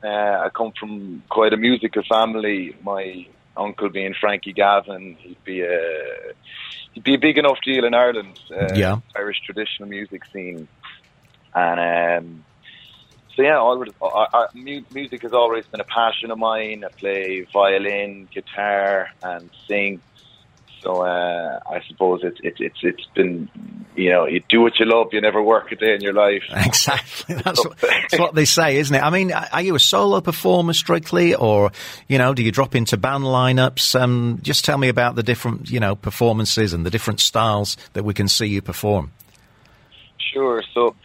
Uh, 0.04 0.08
I 0.08 0.50
come 0.54 0.74
from 0.78 1.24
quite 1.30 1.54
a 1.54 1.58
musical 1.58 2.04
family. 2.10 2.76
My 2.84 3.26
uncle 3.60 3.90
being 3.90 4.14
Frankie 4.20 4.54
Gavin, 4.54 5.16
he'd 5.20 5.44
be 5.44 5.62
a 5.62 5.80
he'd 6.94 7.04
be 7.04 7.16
a 7.16 7.20
big 7.20 7.38
enough 7.38 7.60
deal 7.64 7.86
in 7.86 7.94
Ireland. 7.94 8.36
Uh, 8.52 8.74
Yeah. 8.76 8.98
Irish 9.16 9.40
traditional 9.46 9.90
music 9.90 10.24
scene, 10.32 10.68
and 11.54 11.80
um, 12.26 12.46
so 13.36 13.44
yeah, 13.44 13.58
always, 13.58 13.92
I, 14.02 14.26
I, 14.34 14.46
music 14.92 15.22
has 15.22 15.34
always 15.34 15.66
been 15.72 15.80
a 15.80 15.86
passion 15.86 16.32
of 16.32 16.38
mine. 16.38 16.84
I 16.84 16.90
play 17.00 17.48
violin, 17.54 18.28
guitar, 18.34 19.08
and 19.22 19.50
sing. 19.68 20.02
So 20.84 21.02
uh, 21.06 21.60
I 21.70 21.82
suppose 21.88 22.22
it's 22.24 22.40
it's 22.44 22.60
it's 22.60 22.80
it's 22.84 23.08
been 23.16 23.50
you 23.96 24.10
know, 24.10 24.26
you 24.26 24.42
do 24.50 24.62
what 24.62 24.80
you 24.80 24.86
love. 24.86 25.08
You 25.12 25.22
never 25.22 25.42
work 25.42 25.72
a 25.72 25.76
day 25.76 25.94
in 25.96 26.02
your 26.02 26.14
life. 26.14 26.44
Exactly. 26.70 27.36
That's 27.36 27.64
what, 27.66 27.78
that's 27.82 28.20
what 28.20 28.36
they 28.36 28.46
say, 28.46 28.78
isn't 28.78 28.96
it? 28.96 29.02
I 29.02 29.10
mean, 29.10 29.32
are 29.32 29.62
you 29.62 29.76
a 29.76 29.80
solo 29.80 30.22
performer 30.22 30.74
strictly, 30.74 31.36
or 31.36 31.72
you 32.08 32.18
know, 32.18 32.34
do 32.34 32.44
you 32.44 32.52
drop 32.52 32.76
into 32.76 32.98
band 32.98 33.24
lineups? 33.24 34.00
Um, 34.00 34.40
just 34.42 34.66
tell 34.66 34.78
me 34.78 34.88
about 34.88 35.16
the 35.16 35.24
different, 35.24 35.70
you 35.70 35.80
know, 35.80 35.96
performances 35.96 36.74
and 36.74 36.86
the 36.86 36.90
different 36.90 37.20
styles 37.20 37.78
that 37.94 38.04
we 38.04 38.14
can 38.14 38.28
see 38.28 38.46
you 38.46 38.62
perform. 38.62 39.12
Sure. 40.18 40.64
So 40.74 40.96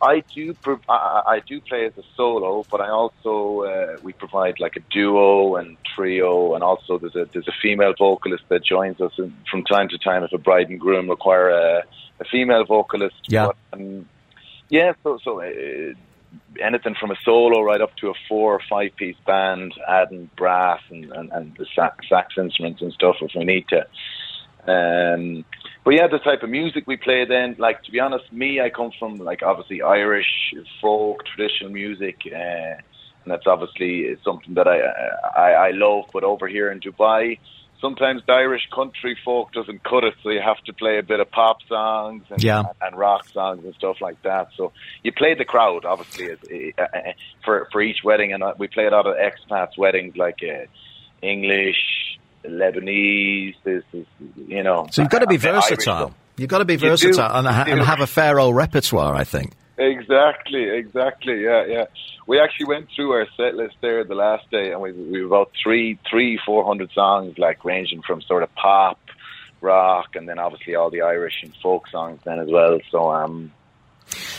I 0.00 0.22
do 0.34 0.54
pro- 0.54 0.80
I, 0.88 1.22
I 1.26 1.40
do 1.46 1.60
play 1.60 1.86
as 1.86 1.92
a 1.98 2.02
solo, 2.16 2.66
but 2.70 2.80
I 2.80 2.88
also 2.88 3.62
uh, 3.62 3.96
we 4.02 4.12
provide 4.12 4.60
like 4.60 4.76
a 4.76 4.80
duo 4.92 5.56
and 5.56 5.76
trio, 5.94 6.54
and 6.54 6.62
also 6.62 6.98
there's 6.98 7.16
a 7.16 7.28
there's 7.32 7.48
a 7.48 7.54
female 7.60 7.94
vocalist 7.98 8.44
that 8.48 8.64
joins 8.64 9.00
us 9.00 9.12
in, 9.18 9.34
from 9.50 9.64
time 9.64 9.88
to 9.88 9.98
time 9.98 10.22
if 10.22 10.32
a 10.32 10.38
bride 10.38 10.68
and 10.68 10.78
groom 10.78 11.10
require 11.10 11.50
a, 11.50 11.82
a 12.20 12.24
female 12.30 12.64
vocalist. 12.64 13.16
Yeah. 13.28 13.46
But, 13.46 13.80
um, 13.80 14.08
yeah. 14.68 14.92
So 15.02 15.18
so. 15.22 15.42
Uh, 15.42 15.94
anything 16.60 16.94
from 16.94 17.10
a 17.10 17.16
solo 17.24 17.62
right 17.62 17.80
up 17.80 17.96
to 17.96 18.08
a 18.10 18.14
four 18.28 18.54
or 18.54 18.60
five 18.68 18.94
piece 18.96 19.16
band, 19.26 19.72
adding 19.88 20.28
brass 20.36 20.80
and, 20.90 21.10
and, 21.12 21.32
and 21.32 21.56
the 21.56 21.66
sax, 21.74 22.08
sax 22.08 22.34
instruments 22.36 22.82
and 22.82 22.92
stuff 22.92 23.16
if 23.22 23.30
we 23.34 23.44
need 23.44 23.64
to. 23.68 23.86
Um, 24.66 25.44
but 25.84 25.94
yeah, 25.94 26.06
the 26.06 26.18
type 26.18 26.42
of 26.42 26.50
music 26.50 26.84
we 26.86 26.96
play 26.96 27.24
then, 27.24 27.56
like 27.58 27.82
to 27.84 27.90
be 27.90 28.00
honest, 28.00 28.32
me, 28.32 28.60
I 28.60 28.70
come 28.70 28.90
from 28.98 29.16
like 29.16 29.42
obviously 29.42 29.82
Irish 29.82 30.52
folk 30.80 31.24
traditional 31.24 31.70
music, 31.72 32.16
uh, 32.26 32.34
and 32.34 33.26
that's 33.26 33.46
obviously 33.46 34.16
something 34.24 34.54
that 34.54 34.68
I, 34.68 34.80
I 35.36 35.50
I 35.68 35.70
love. 35.72 36.06
But 36.12 36.24
over 36.24 36.46
here 36.48 36.70
in 36.70 36.80
Dubai, 36.80 37.38
sometimes 37.80 38.22
the 38.26 38.32
Irish 38.32 38.68
country 38.74 39.16
folk 39.24 39.52
doesn't 39.52 39.82
cut 39.84 40.04
it, 40.04 40.14
so 40.22 40.30
you 40.30 40.40
have 40.40 40.62
to 40.64 40.72
play 40.72 40.98
a 40.98 41.02
bit 41.02 41.20
of 41.20 41.30
pop 41.30 41.58
songs 41.68 42.24
and, 42.30 42.42
Yeah. 42.42 42.64
and 42.82 42.96
rock 42.96 43.28
songs 43.28 43.64
and 43.64 43.74
stuff 43.74 44.00
like 44.00 44.20
that. 44.22 44.48
So 44.56 44.72
you 45.02 45.12
play 45.12 45.34
the 45.34 45.44
crowd, 45.44 45.84
obviously, 45.84 46.30
as, 46.32 46.38
uh, 46.78 46.82
uh, 46.82 47.12
for 47.44 47.68
for 47.72 47.80
each 47.80 48.02
wedding, 48.04 48.32
and 48.32 48.42
uh, 48.42 48.54
we 48.58 48.68
play 48.68 48.86
a 48.86 48.90
lot 48.90 49.06
of 49.06 49.16
expats 49.16 49.78
weddings, 49.78 50.16
like 50.16 50.40
uh, 50.42 50.66
English, 51.22 52.17
Lebanese. 52.44 53.54
This 53.64 53.84
is, 53.92 54.06
you 54.36 54.62
know. 54.62 54.88
So 54.90 55.02
you've 55.02 55.10
got 55.10 55.20
to 55.20 55.26
be 55.26 55.36
versatile. 55.36 56.14
You've 56.36 56.48
got 56.50 56.58
to 56.58 56.64
be 56.64 56.76
versatile 56.76 57.36
and, 57.36 57.46
ha- 57.48 57.64
and 57.66 57.80
have 57.80 58.00
a 58.00 58.06
fair 58.06 58.38
old 58.38 58.54
repertoire, 58.54 59.14
I 59.14 59.24
think. 59.24 59.52
Exactly, 59.76 60.64
exactly. 60.70 61.42
Yeah, 61.44 61.64
yeah. 61.66 61.84
We 62.26 62.40
actually 62.40 62.66
went 62.66 62.88
through 62.94 63.12
our 63.12 63.26
set 63.36 63.54
list 63.54 63.76
there 63.80 64.04
the 64.04 64.14
last 64.14 64.50
day, 64.50 64.72
and 64.72 64.80
we 64.80 64.92
we 64.92 65.24
about 65.24 65.50
three, 65.62 65.98
three, 66.10 66.38
four 66.44 66.64
hundred 66.64 66.90
songs, 66.92 67.38
like 67.38 67.64
ranging 67.64 68.02
from 68.02 68.20
sort 68.22 68.42
of 68.42 68.54
pop, 68.54 68.98
rock, 69.60 70.14
and 70.16 70.28
then 70.28 70.38
obviously 70.38 70.74
all 70.74 70.90
the 70.90 71.02
Irish 71.02 71.42
and 71.42 71.54
folk 71.62 71.88
songs 71.88 72.20
then 72.24 72.38
as 72.40 72.48
well. 72.48 72.78
So 72.90 73.10
um, 73.12 73.52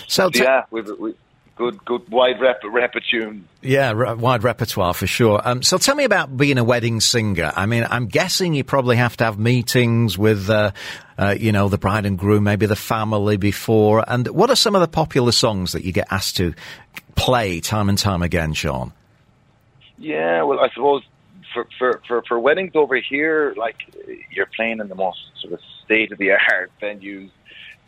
So 0.07 0.29
t- 0.29 0.39
yeah, 0.43 0.63
we've 0.71 0.89
we, 0.99 1.13
good, 1.59 1.83
good 1.83 2.09
wide 2.09 2.39
rep 2.39 2.61
repetune. 2.63 3.41
Yeah, 3.61 3.91
re- 3.91 4.13
wide 4.13 4.43
repertoire 4.43 4.93
for 4.93 5.05
sure. 5.05 5.41
Um, 5.43 5.61
so 5.61 5.77
tell 5.77 5.93
me 5.93 6.05
about 6.05 6.35
being 6.35 6.57
a 6.57 6.63
wedding 6.63 7.01
singer. 7.01 7.51
I 7.53 7.65
mean, 7.65 7.85
I'm 7.87 8.07
guessing 8.07 8.53
you 8.53 8.63
probably 8.63 8.95
have 8.95 9.17
to 9.17 9.25
have 9.25 9.37
meetings 9.37 10.17
with, 10.17 10.49
uh, 10.49 10.71
uh, 11.17 11.35
you 11.37 11.51
know, 11.51 11.67
the 11.67 11.77
bride 11.77 12.05
and 12.05 12.17
groom, 12.17 12.45
maybe 12.45 12.65
the 12.65 12.77
family 12.77 13.35
before. 13.35 14.05
And 14.07 14.25
what 14.29 14.49
are 14.49 14.55
some 14.55 14.73
of 14.73 14.79
the 14.79 14.87
popular 14.87 15.33
songs 15.33 15.73
that 15.73 15.83
you 15.83 15.91
get 15.91 16.07
asked 16.09 16.37
to 16.37 16.53
play 17.15 17.59
time 17.59 17.89
and 17.89 17.97
time 17.97 18.21
again, 18.21 18.53
Sean? 18.53 18.93
Yeah, 19.97 20.43
well, 20.43 20.61
I 20.61 20.69
suppose 20.73 21.03
for 21.53 21.67
for 21.77 22.01
for, 22.07 22.23
for 22.25 22.39
weddings 22.39 22.71
over 22.73 22.95
here, 22.95 23.53
like 23.57 23.75
you're 24.31 24.49
playing 24.55 24.79
in 24.79 24.87
the 24.87 24.95
most 24.95 25.19
sort 25.41 25.53
of 25.53 25.59
state 25.83 26.13
of 26.13 26.19
the 26.19 26.31
art 26.31 26.71
venues, 26.81 27.31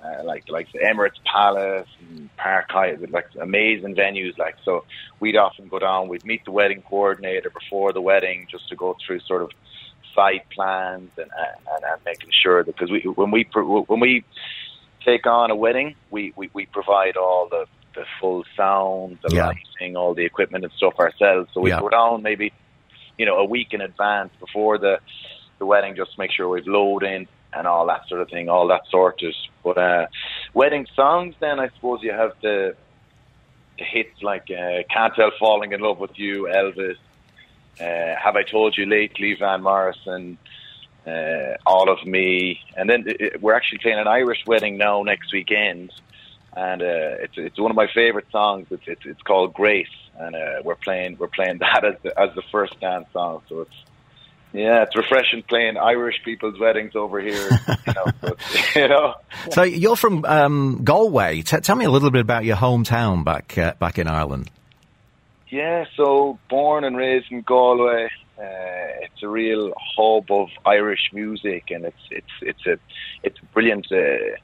uh, 0.03 0.23
like 0.23 0.45
like 0.49 0.67
the 0.73 0.79
Emirates 0.79 1.21
Palace 1.25 1.87
and 1.99 2.29
Park 2.37 2.65
Hyatt, 2.69 3.11
like 3.11 3.27
amazing 3.39 3.95
venues. 3.95 4.37
Like 4.37 4.55
so, 4.65 4.85
we'd 5.19 5.37
often 5.37 5.67
go 5.67 5.79
down. 5.79 6.07
We'd 6.07 6.25
meet 6.25 6.43
the 6.45 6.51
wedding 6.51 6.81
coordinator 6.81 7.49
before 7.49 7.93
the 7.93 8.01
wedding 8.01 8.47
just 8.49 8.67
to 8.69 8.75
go 8.75 8.95
through 9.05 9.19
sort 9.21 9.41
of 9.43 9.51
site 10.15 10.49
plans 10.49 11.11
and 11.17 11.29
and, 11.37 11.83
and 11.83 12.01
making 12.05 12.29
sure 12.43 12.63
that 12.63 12.75
because 12.75 12.91
we 12.91 13.01
when 13.15 13.31
we 13.31 13.47
when 13.87 13.99
we 13.99 14.23
take 15.05 15.25
on 15.25 15.51
a 15.51 15.55
wedding, 15.55 15.95
we, 16.11 16.31
we, 16.35 16.49
we 16.53 16.65
provide 16.67 17.17
all 17.17 17.47
the, 17.49 17.65
the 17.95 18.05
full 18.19 18.43
sound, 18.55 19.17
the 19.23 19.33
Yeah. 19.35 19.47
lighting, 19.79 19.95
all 19.95 20.13
the 20.13 20.25
equipment 20.25 20.63
and 20.63 20.71
stuff 20.73 20.93
ourselves. 20.99 21.49
So 21.53 21.61
we 21.61 21.71
Yeah. 21.71 21.79
go 21.79 21.89
down 21.89 22.21
maybe, 22.21 22.53
you 23.17 23.25
know, 23.25 23.37
a 23.37 23.45
week 23.45 23.69
in 23.71 23.81
advance 23.81 24.31
before 24.39 24.77
the, 24.77 24.99
the 25.59 25.65
wedding 25.65 25.95
just 25.95 26.13
to 26.13 26.19
make 26.19 26.31
sure 26.31 26.47
we've 26.49 26.67
loading 26.67 27.27
and 27.53 27.67
all 27.67 27.85
that 27.87 28.07
sort 28.07 28.21
of 28.21 28.29
thing, 28.29 28.49
all 28.49 28.67
that 28.67 28.83
sorted. 28.89 29.35
But 29.63 29.77
uh, 29.77 30.07
wedding 30.53 30.87
songs, 30.95 31.35
then 31.39 31.59
I 31.59 31.69
suppose 31.69 32.01
you 32.01 32.11
have 32.11 32.33
the, 32.41 32.75
the 33.77 33.83
hits 33.83 34.21
like 34.21 34.49
uh, 34.49 34.83
Can't 34.89 35.13
Tell 35.15 35.31
Falling 35.39 35.73
in 35.73 35.81
Love 35.81 35.99
with 35.99 36.17
You, 36.17 36.43
Elvis, 36.43 36.97
uh, 37.79 38.15
Have 38.19 38.35
I 38.35 38.43
Told 38.43 38.77
You 38.77 38.85
Lately, 38.85 39.35
Van 39.35 39.61
Morrison, 39.63 40.37
uh, 41.05 41.55
All 41.65 41.89
of 41.89 42.05
Me, 42.05 42.59
and 42.75 42.89
then 42.89 43.05
uh, 43.09 43.37
we're 43.39 43.55
actually 43.55 43.79
playing 43.79 43.99
an 43.99 44.07
Irish 44.07 44.45
wedding 44.45 44.77
now 44.77 45.03
next 45.03 45.33
weekend, 45.33 45.91
and 46.55 46.81
uh, 46.81 47.17
it's 47.23 47.37
it's 47.37 47.59
one 47.59 47.71
of 47.71 47.75
my 47.75 47.87
favorite 47.87 48.27
songs. 48.31 48.67
It's 48.69 48.83
it's, 48.85 49.05
it's 49.05 49.21
called 49.23 49.53
Grace, 49.53 49.87
and 50.19 50.35
uh, 50.35 50.61
we're 50.63 50.75
playing 50.75 51.17
we're 51.17 51.27
playing 51.27 51.57
that 51.59 51.83
as 51.83 51.95
the, 52.03 52.19
as 52.19 52.33
the 52.35 52.43
first 52.51 52.79
dance 52.79 53.07
song. 53.13 53.41
So 53.49 53.61
it's 53.61 53.90
yeah, 54.53 54.83
it's 54.83 54.95
refreshing 54.95 55.43
playing 55.43 55.77
Irish 55.77 56.15
people's 56.25 56.59
weddings 56.59 56.95
over 56.95 57.21
here. 57.21 57.49
You 57.87 57.93
know, 57.93 58.05
so 58.21 58.35
you 58.79 58.87
know. 58.87 59.15
So 59.51 59.63
you're 59.63 59.95
from 59.95 60.25
um, 60.25 60.83
Galway. 60.83 61.41
T- 61.41 61.59
tell 61.61 61.75
me 61.75 61.85
a 61.85 61.89
little 61.89 62.11
bit 62.11 62.21
about 62.21 62.43
your 62.43 62.57
hometown 62.57 63.23
back 63.23 63.57
uh, 63.57 63.73
back 63.79 63.97
in 63.97 64.07
Ireland. 64.07 64.51
Yeah, 65.49 65.85
so 65.95 66.39
born 66.49 66.83
and 66.83 66.97
raised 66.97 67.31
in 67.31 67.41
Galway. 67.41 68.09
Uh, 68.37 69.03
it's 69.03 69.21
a 69.23 69.27
real 69.27 69.73
hub 69.97 70.31
of 70.31 70.49
Irish 70.65 71.11
music, 71.13 71.65
and 71.69 71.85
it's 71.85 72.03
it's 72.09 72.31
it's 72.41 72.65
a 72.65 72.77
it's 73.23 73.37
a 73.39 73.45
brilliant 73.53 73.87
uh, 73.91 74.35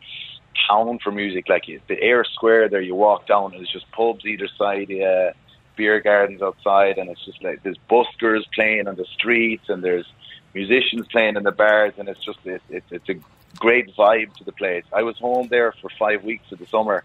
town 0.69 0.99
for 1.03 1.11
music. 1.11 1.49
Like 1.49 1.65
the 1.65 2.01
Eyre 2.01 2.25
Square, 2.33 2.69
there 2.69 2.81
you 2.81 2.95
walk 2.95 3.27
down, 3.27 3.53
and 3.53 3.61
it's 3.61 3.71
just 3.71 3.89
pubs 3.91 4.25
either 4.25 4.47
side, 4.57 4.89
yeah, 4.89 5.31
beer 5.77 5.99
gardens 6.01 6.41
outside, 6.41 6.97
and 6.97 7.09
it's 7.09 7.23
just 7.23 7.41
like 7.43 7.63
there's 7.63 7.77
buskers 7.89 8.41
playing 8.53 8.87
on 8.87 8.95
the 8.95 9.05
streets, 9.13 9.69
and 9.69 9.83
there's 9.83 10.05
musicians 10.53 11.07
playing 11.11 11.35
in 11.37 11.43
the 11.43 11.51
bars, 11.51 11.93
and 11.97 12.09
it's 12.09 12.23
just 12.25 12.39
it, 12.45 12.61
it, 12.69 12.83
it's 12.91 13.07
a 13.09 13.15
great 13.57 13.95
vibe 13.95 14.33
to 14.35 14.43
the 14.43 14.51
place. 14.51 14.83
I 14.93 15.03
was 15.03 15.17
home 15.17 15.47
there 15.49 15.71
for 15.81 15.89
five 15.97 16.23
weeks 16.23 16.51
of 16.51 16.59
the 16.59 16.65
summer, 16.67 17.03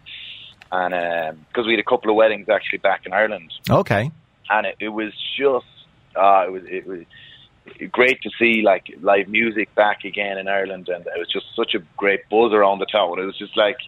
and 0.70 1.46
because 1.48 1.66
we 1.66 1.72
had 1.74 1.80
a 1.80 1.84
couple 1.84 2.10
of 2.10 2.16
weddings 2.16 2.48
actually 2.48 2.78
back 2.78 3.06
in 3.06 3.12
Ireland, 3.12 3.52
Okay. 3.70 4.10
and 4.50 4.66
it, 4.66 4.76
it 4.80 4.88
was 4.88 5.12
just 5.38 5.66
uh, 6.16 6.44
it 6.46 6.50
was 6.52 6.62
it 6.66 6.86
was 6.86 7.00
great 7.92 8.20
to 8.22 8.30
see 8.38 8.62
like 8.62 8.84
live 9.00 9.28
music 9.28 9.72
back 9.74 10.04
again 10.04 10.38
in 10.38 10.48
Ireland, 10.48 10.88
and 10.88 11.06
it 11.06 11.18
was 11.18 11.28
just 11.32 11.46
such 11.54 11.74
a 11.74 11.80
great 11.96 12.20
buzz 12.30 12.52
around 12.52 12.78
the 12.80 12.86
town. 12.86 13.18
It 13.18 13.24
was 13.24 13.38
just 13.38 13.56
like 13.56 13.78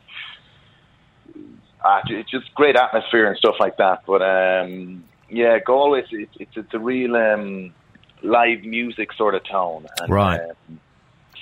uh, 1.85 2.01
it's 2.09 2.31
just 2.31 2.53
great 2.55 2.77
atmosphere 2.77 3.27
and 3.27 3.37
stuff 3.37 3.57
like 3.61 3.77
that. 3.77 4.03
But 4.07 4.23
um, 4.23 5.05
yeah, 5.31 5.59
Galway 5.59 6.01
it's 6.11 6.31
it's, 6.39 6.57
it's, 6.57 6.75
a 6.75 6.79
real 6.79 7.15
um, 7.17 7.75
live 8.23 8.65
music 8.65 9.13
sort 9.13 9.35
of 9.35 9.43
town, 9.49 9.87
and 10.01 10.11
Right. 10.13 10.41
um, 10.41 10.81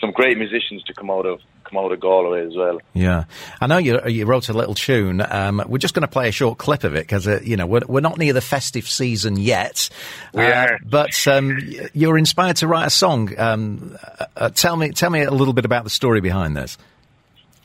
some 0.00 0.10
great 0.10 0.36
musicians 0.36 0.82
to 0.84 0.94
come 0.94 1.10
out 1.10 1.26
of 1.26 1.40
come 1.64 1.78
out 1.78 1.92
of 1.92 2.00
Galway 2.00 2.44
as 2.44 2.56
well. 2.56 2.80
Yeah, 2.92 3.24
I 3.60 3.68
know 3.68 3.78
you. 3.78 4.00
You 4.08 4.26
wrote 4.26 4.48
a 4.48 4.52
little 4.52 4.74
tune. 4.74 5.20
Um, 5.28 5.62
we're 5.68 5.78
just 5.78 5.94
going 5.94 6.02
to 6.02 6.08
play 6.08 6.28
a 6.28 6.32
short 6.32 6.58
clip 6.58 6.82
of 6.82 6.96
it 6.96 7.02
because 7.04 7.28
uh, 7.28 7.38
you 7.44 7.56
know 7.56 7.66
we're, 7.66 7.82
we're 7.86 8.00
not 8.00 8.18
near 8.18 8.32
the 8.32 8.40
festive 8.40 8.88
season 8.88 9.36
yet. 9.36 9.88
We 10.34 10.42
Uh, 10.44 10.64
are. 10.64 10.78
but 10.84 11.28
um, 11.28 11.56
you're 11.94 12.18
inspired 12.18 12.56
to 12.56 12.66
write 12.66 12.86
a 12.86 12.90
song. 12.90 13.38
Um, 13.38 13.96
uh, 14.18 14.26
uh, 14.36 14.48
tell 14.50 14.76
me, 14.76 14.90
tell 14.90 15.10
me 15.10 15.22
a 15.22 15.30
little 15.30 15.54
bit 15.54 15.64
about 15.64 15.84
the 15.84 15.90
story 15.90 16.20
behind 16.20 16.56
this. 16.56 16.78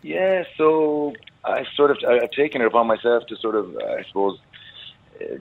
Yeah, 0.04 0.44
so 0.58 1.14
I 1.48 1.66
sort 1.75 1.92
of 1.92 1.98
I- 2.08 2.20
I've 2.24 2.32
taken 2.32 2.62
it 2.62 2.68
upon 2.68 2.88
myself 2.88 3.25
to 3.27 3.36
sort 3.38 3.56
of 3.56 3.75
I 3.77 4.04
suppose 4.08 4.39
uh, 5.22 5.38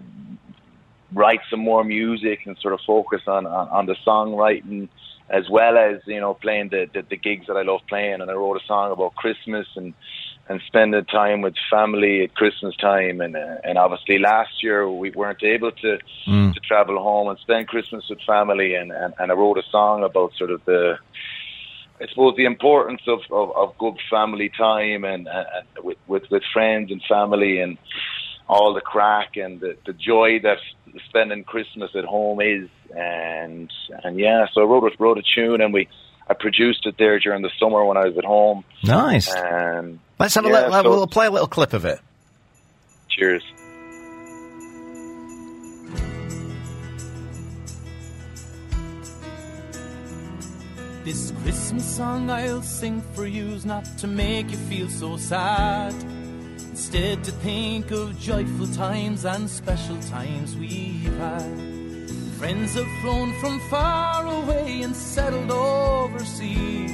write 1.12 1.40
some 1.50 1.60
more 1.60 1.84
music 1.84 2.40
and 2.46 2.56
sort 2.58 2.74
of 2.74 2.80
focus 2.86 3.22
on 3.26 3.46
on, 3.46 3.68
on 3.68 3.86
the 3.86 3.96
songwriting 4.06 4.88
as 5.28 5.48
well 5.50 5.76
as 5.76 6.00
you 6.06 6.20
know 6.20 6.34
playing 6.34 6.68
the, 6.70 6.88
the 6.94 7.02
the 7.02 7.16
gigs 7.16 7.46
that 7.48 7.56
I 7.56 7.62
love 7.62 7.80
playing. 7.88 8.20
And 8.20 8.30
I 8.30 8.34
wrote 8.34 8.60
a 8.62 8.66
song 8.66 8.92
about 8.92 9.14
Christmas 9.16 9.66
and 9.76 9.92
and 10.48 10.60
spending 10.68 11.04
time 11.06 11.40
with 11.40 11.54
family 11.68 12.22
at 12.22 12.34
Christmas 12.34 12.76
time. 12.76 13.20
And 13.20 13.36
uh, 13.36 13.56
and 13.64 13.78
obviously 13.78 14.18
last 14.18 14.62
year 14.62 14.88
we 14.88 15.10
weren't 15.10 15.42
able 15.42 15.72
to 15.72 15.98
to 16.52 16.60
travel 16.60 17.02
home 17.02 17.28
and 17.28 17.38
spend 17.40 17.68
Christmas 17.68 18.04
with 18.08 18.20
family. 18.26 18.74
And 18.74 18.92
and, 18.92 19.14
and 19.18 19.32
I 19.32 19.34
wrote 19.34 19.58
a 19.58 19.64
song 19.70 20.04
about 20.04 20.34
sort 20.36 20.50
of 20.50 20.64
the 20.64 20.98
I 22.00 22.06
suppose 22.08 22.36
the 22.36 22.44
importance 22.44 23.02
of, 23.06 23.20
of, 23.30 23.56
of 23.56 23.78
good 23.78 23.96
family 24.10 24.50
time 24.50 25.04
and, 25.04 25.28
and 25.28 25.84
with, 25.84 25.98
with 26.06 26.30
with 26.30 26.42
friends 26.52 26.90
and 26.90 27.02
family 27.08 27.60
and 27.60 27.78
all 28.48 28.74
the 28.74 28.80
crack 28.80 29.36
and 29.36 29.58
the, 29.60 29.76
the 29.86 29.92
joy 29.92 30.38
that 30.40 30.58
spending 31.08 31.42
Christmas 31.44 31.90
at 31.94 32.04
home 32.04 32.40
is 32.40 32.68
and 32.96 33.70
and 34.04 34.18
yeah 34.18 34.46
so 34.52 34.60
I 34.62 34.64
wrote 34.64 34.92
a, 34.92 34.96
wrote 35.02 35.18
a 35.18 35.22
tune 35.22 35.60
and 35.60 35.72
we 35.72 35.88
I 36.28 36.34
produced 36.34 36.86
it 36.86 36.96
there 36.98 37.18
during 37.20 37.42
the 37.42 37.50
summer 37.60 37.84
when 37.84 37.96
I 37.96 38.06
was 38.06 38.18
at 38.18 38.24
home. 38.24 38.64
Nice. 38.82 39.32
Um, 39.34 40.00
Let's 40.18 40.34
have 40.34 40.44
a 40.44 40.48
little. 40.48 40.72
so- 40.72 40.82
we'll 40.82 41.06
play 41.06 41.26
a 41.26 41.30
little 41.30 41.46
clip 41.46 41.72
of 41.72 41.84
it. 41.84 42.00
cheers. 43.08 43.44
This 51.06 51.32
Christmas 51.44 51.84
song 51.84 52.30
I'll 52.30 52.62
sing 52.62 53.00
for 53.14 53.28
you's 53.28 53.64
not 53.64 53.84
to 53.98 54.08
make 54.08 54.50
you 54.50 54.56
feel 54.56 54.88
so 54.88 55.16
sad. 55.16 55.94
Instead, 56.72 57.22
to 57.22 57.30
think 57.30 57.92
of 57.92 58.18
joyful 58.18 58.66
times 58.74 59.24
and 59.24 59.48
special 59.48 60.00
times 60.10 60.56
we've 60.56 61.16
had. 61.18 61.60
Friends 62.38 62.74
have 62.74 62.90
flown 63.02 63.32
from 63.38 63.60
far 63.70 64.26
away 64.26 64.82
and 64.82 64.96
settled 64.96 65.52
overseas. 65.52 66.90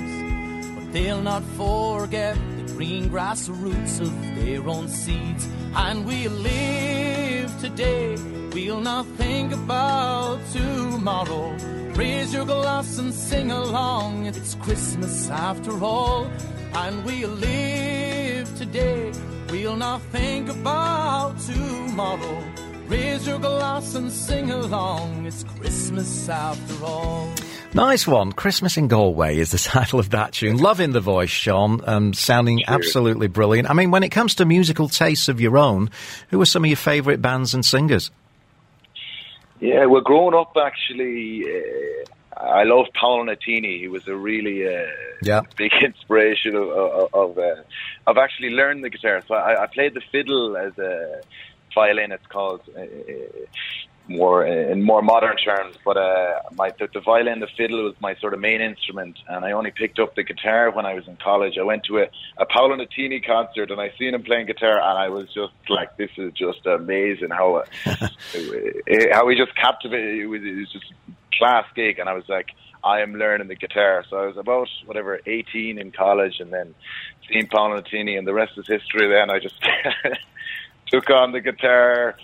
But 0.74 0.92
they'll 0.92 1.22
not 1.22 1.42
forget 1.56 2.36
the 2.58 2.70
green 2.74 3.08
grass 3.08 3.48
roots 3.48 3.98
of 3.98 4.12
their 4.36 4.68
own 4.68 4.88
seeds. 4.88 5.48
And 5.74 6.04
we'll 6.04 6.32
live 6.32 7.60
today, 7.62 8.16
we'll 8.52 8.82
not 8.82 9.06
think 9.16 9.54
about 9.54 10.38
tomorrow. 10.52 11.81
Raise 11.94 12.32
your 12.32 12.46
glass 12.46 12.98
and 12.98 13.12
sing 13.12 13.50
along, 13.50 14.24
it's 14.24 14.54
Christmas 14.54 15.28
after 15.28 15.84
all. 15.84 16.24
And 16.74 17.04
we'll 17.04 17.28
live 17.28 18.56
today, 18.56 19.12
we'll 19.50 19.76
not 19.76 20.00
think 20.04 20.48
about 20.48 21.38
tomorrow. 21.40 22.44
Raise 22.86 23.26
your 23.26 23.38
glass 23.38 23.94
and 23.94 24.10
sing 24.10 24.50
along, 24.50 25.26
it's 25.26 25.44
Christmas 25.44 26.28
after 26.30 26.84
all. 26.84 27.28
Nice 27.74 28.06
one. 28.06 28.32
Christmas 28.32 28.76
in 28.76 28.88
Galway 28.88 29.38
is 29.38 29.50
the 29.50 29.58
title 29.70 29.98
of 29.98 30.10
that 30.10 30.32
tune. 30.32 30.56
Loving 30.58 30.92
the 30.92 31.00
voice, 31.00 31.30
Sean, 31.30 31.80
um, 31.86 32.14
sounding 32.14 32.64
absolutely 32.68 33.28
brilliant. 33.28 33.68
I 33.68 33.74
mean, 33.74 33.90
when 33.90 34.02
it 34.02 34.10
comes 34.10 34.34
to 34.36 34.44
musical 34.44 34.88
tastes 34.88 35.28
of 35.28 35.40
your 35.40 35.58
own, 35.58 35.90
who 36.30 36.40
are 36.40 36.46
some 36.46 36.64
of 36.64 36.68
your 36.68 36.76
favourite 36.76 37.22
bands 37.22 37.54
and 37.54 37.64
singers? 37.64 38.10
Yeah, 39.62 39.86
well, 39.86 40.00
growing 40.00 40.34
up, 40.34 40.56
actually, 40.56 41.44
uh, 41.46 42.36
I 42.36 42.64
loved 42.64 42.90
Paolo 42.94 43.22
Nutini. 43.24 43.78
He 43.78 43.86
was 43.86 44.08
a 44.08 44.16
really 44.16 44.66
uh, 44.66 44.88
Yeah. 45.22 45.42
big 45.56 45.72
inspiration 45.90 46.56
of 46.56 46.68
of, 46.68 47.14
of, 47.14 47.38
uh, 47.38 47.62
of 48.08 48.18
actually 48.18 48.50
learning 48.50 48.82
the 48.82 48.90
guitar. 48.90 49.22
So 49.28 49.36
I, 49.36 49.62
I 49.62 49.66
played 49.68 49.94
the 49.94 50.02
fiddle 50.10 50.56
as 50.56 50.76
a 50.78 51.20
violin. 51.76 52.10
It's 52.10 52.26
called 52.26 52.62
uh, 52.76 52.80
more 54.08 54.44
in 54.44 54.82
more 54.82 55.02
modern 55.02 55.36
terms. 55.36 55.76
But 55.84 55.96
uh, 55.96 56.40
my 56.54 56.70
the, 56.78 56.88
the 56.92 57.00
violin, 57.00 57.40
the 57.40 57.48
fiddle 57.56 57.84
was 57.84 57.94
my 58.00 58.14
sort 58.16 58.34
of 58.34 58.40
main 58.40 58.60
instrument, 58.60 59.18
and 59.28 59.44
I 59.44 59.52
only 59.52 59.70
picked 59.70 59.98
up 59.98 60.14
the 60.14 60.22
guitar 60.22 60.70
when 60.70 60.86
I 60.86 60.94
was 60.94 61.06
in 61.08 61.16
college. 61.16 61.58
I 61.58 61.62
went 61.62 61.84
to 61.84 61.98
a, 61.98 62.06
a 62.38 62.46
Paolo 62.46 62.76
Nutini 62.76 63.24
concert, 63.24 63.70
and 63.70 63.80
I 63.80 63.92
seen 63.98 64.14
him 64.14 64.22
playing 64.22 64.46
guitar, 64.46 64.78
and 64.78 64.98
I 64.98 65.08
was 65.08 65.26
just 65.32 65.54
like, 65.68 65.96
"This 65.96 66.10
is 66.16 66.32
just 66.34 66.66
amazing 66.66 67.30
how 67.30 67.56
uh, 67.86 68.08
how 69.12 69.28
he 69.28 69.36
just 69.36 69.54
captivated." 69.56 70.18
It 70.18 70.26
was, 70.26 70.42
it 70.42 70.56
was 70.56 70.72
just 70.72 70.92
class 71.38 71.64
gig, 71.74 71.98
and 71.98 72.08
I 72.08 72.14
was 72.14 72.28
like. 72.28 72.48
I 72.84 73.02
am 73.02 73.14
learning 73.14 73.46
the 73.46 73.54
guitar. 73.54 74.04
So 74.10 74.16
I 74.16 74.26
was 74.26 74.36
about 74.36 74.68
whatever 74.86 75.20
18 75.24 75.78
in 75.78 75.92
college, 75.92 76.40
and 76.40 76.52
then 76.52 76.74
seen 77.30 77.46
Paolo 77.46 77.80
Nutini, 77.80 78.18
and 78.18 78.26
the 78.26 78.34
rest 78.34 78.54
is 78.56 78.66
history. 78.66 79.08
Then 79.08 79.30
I 79.30 79.38
just 79.38 79.54
took 80.88 81.08
on 81.10 81.30
the 81.30 81.40
guitar, 81.40 82.16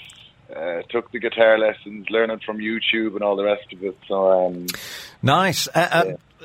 uh, 0.55 0.83
took 0.89 1.11
the 1.13 1.19
guitar 1.19 1.59
lessons, 1.59 2.09
learning 2.11 2.41
from 2.45 2.59
YouTube 2.59 3.15
and 3.15 3.23
all 3.23 3.37
the 3.37 3.45
rest 3.45 3.73
of 3.73 3.83
it. 3.83 3.97
So 4.07 4.47
um, 4.47 4.67
Nice. 5.23 5.69
Uh, 5.75 5.89
uh, 5.91 6.05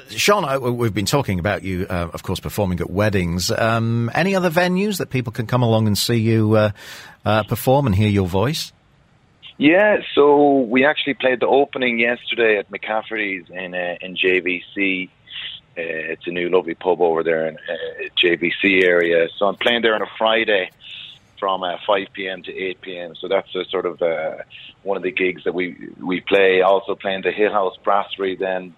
Sean, 0.09 0.43
uh, 0.45 0.59
we've 0.59 0.93
been 0.93 1.05
talking 1.05 1.39
about 1.39 1.63
you, 1.63 1.85
uh, 1.89 2.09
of 2.13 2.23
course, 2.23 2.39
performing 2.39 2.79
at 2.79 2.89
weddings. 2.89 3.51
Um, 3.51 4.09
any 4.13 4.35
other 4.35 4.49
venues 4.49 4.97
that 4.97 5.09
people 5.09 5.31
can 5.31 5.45
come 5.45 5.61
along 5.61 5.87
and 5.87 5.97
see 5.97 6.15
you 6.15 6.55
uh, 6.55 6.71
uh, 7.25 7.43
perform 7.43 7.85
and 7.85 7.95
hear 7.95 8.09
your 8.09 8.27
voice? 8.27 8.71
yeah, 9.57 9.97
so 10.15 10.61
we 10.61 10.83
actually 10.83 11.13
played 11.13 11.39
the 11.39 11.47
opening 11.47 11.99
yesterday 11.99 12.57
at 12.57 12.71
McCafferty's 12.71 13.49
in 13.49 13.75
uh, 13.75 13.97
in 14.01 14.15
JVC. 14.15 15.09
It's 15.75 16.27
a 16.27 16.29
new 16.31 16.49
lovely 16.49 16.75
pub 16.75 17.01
over 17.01 17.23
there 17.23 17.47
in 17.47 17.55
uh, 17.55 18.09
JVC 18.21 18.83
area. 18.83 19.27
So 19.37 19.47
I'm 19.47 19.55
playing 19.55 19.81
there 19.81 19.95
on 19.95 20.01
a 20.01 20.09
Friday 20.17 20.69
from 21.43 21.61
uh, 21.61 21.75
5 21.85 22.07
p.m. 22.13 22.41
to 22.43 22.57
8 22.57 22.81
p.m. 22.81 23.15
So 23.19 23.27
that's 23.27 23.53
a 23.53 23.65
sort 23.69 23.85
of 23.85 24.01
uh, 24.01 24.43
one 24.83 24.95
of 24.95 25.03
the 25.03 25.11
gigs 25.11 25.43
that 25.43 25.53
we 25.53 25.75
we 26.01 26.21
play. 26.21 26.61
Also 26.61 26.95
playing 26.95 27.23
the 27.23 27.33
Hill 27.33 27.51
House 27.51 27.75
Brasserie 27.83 28.37
then 28.37 28.73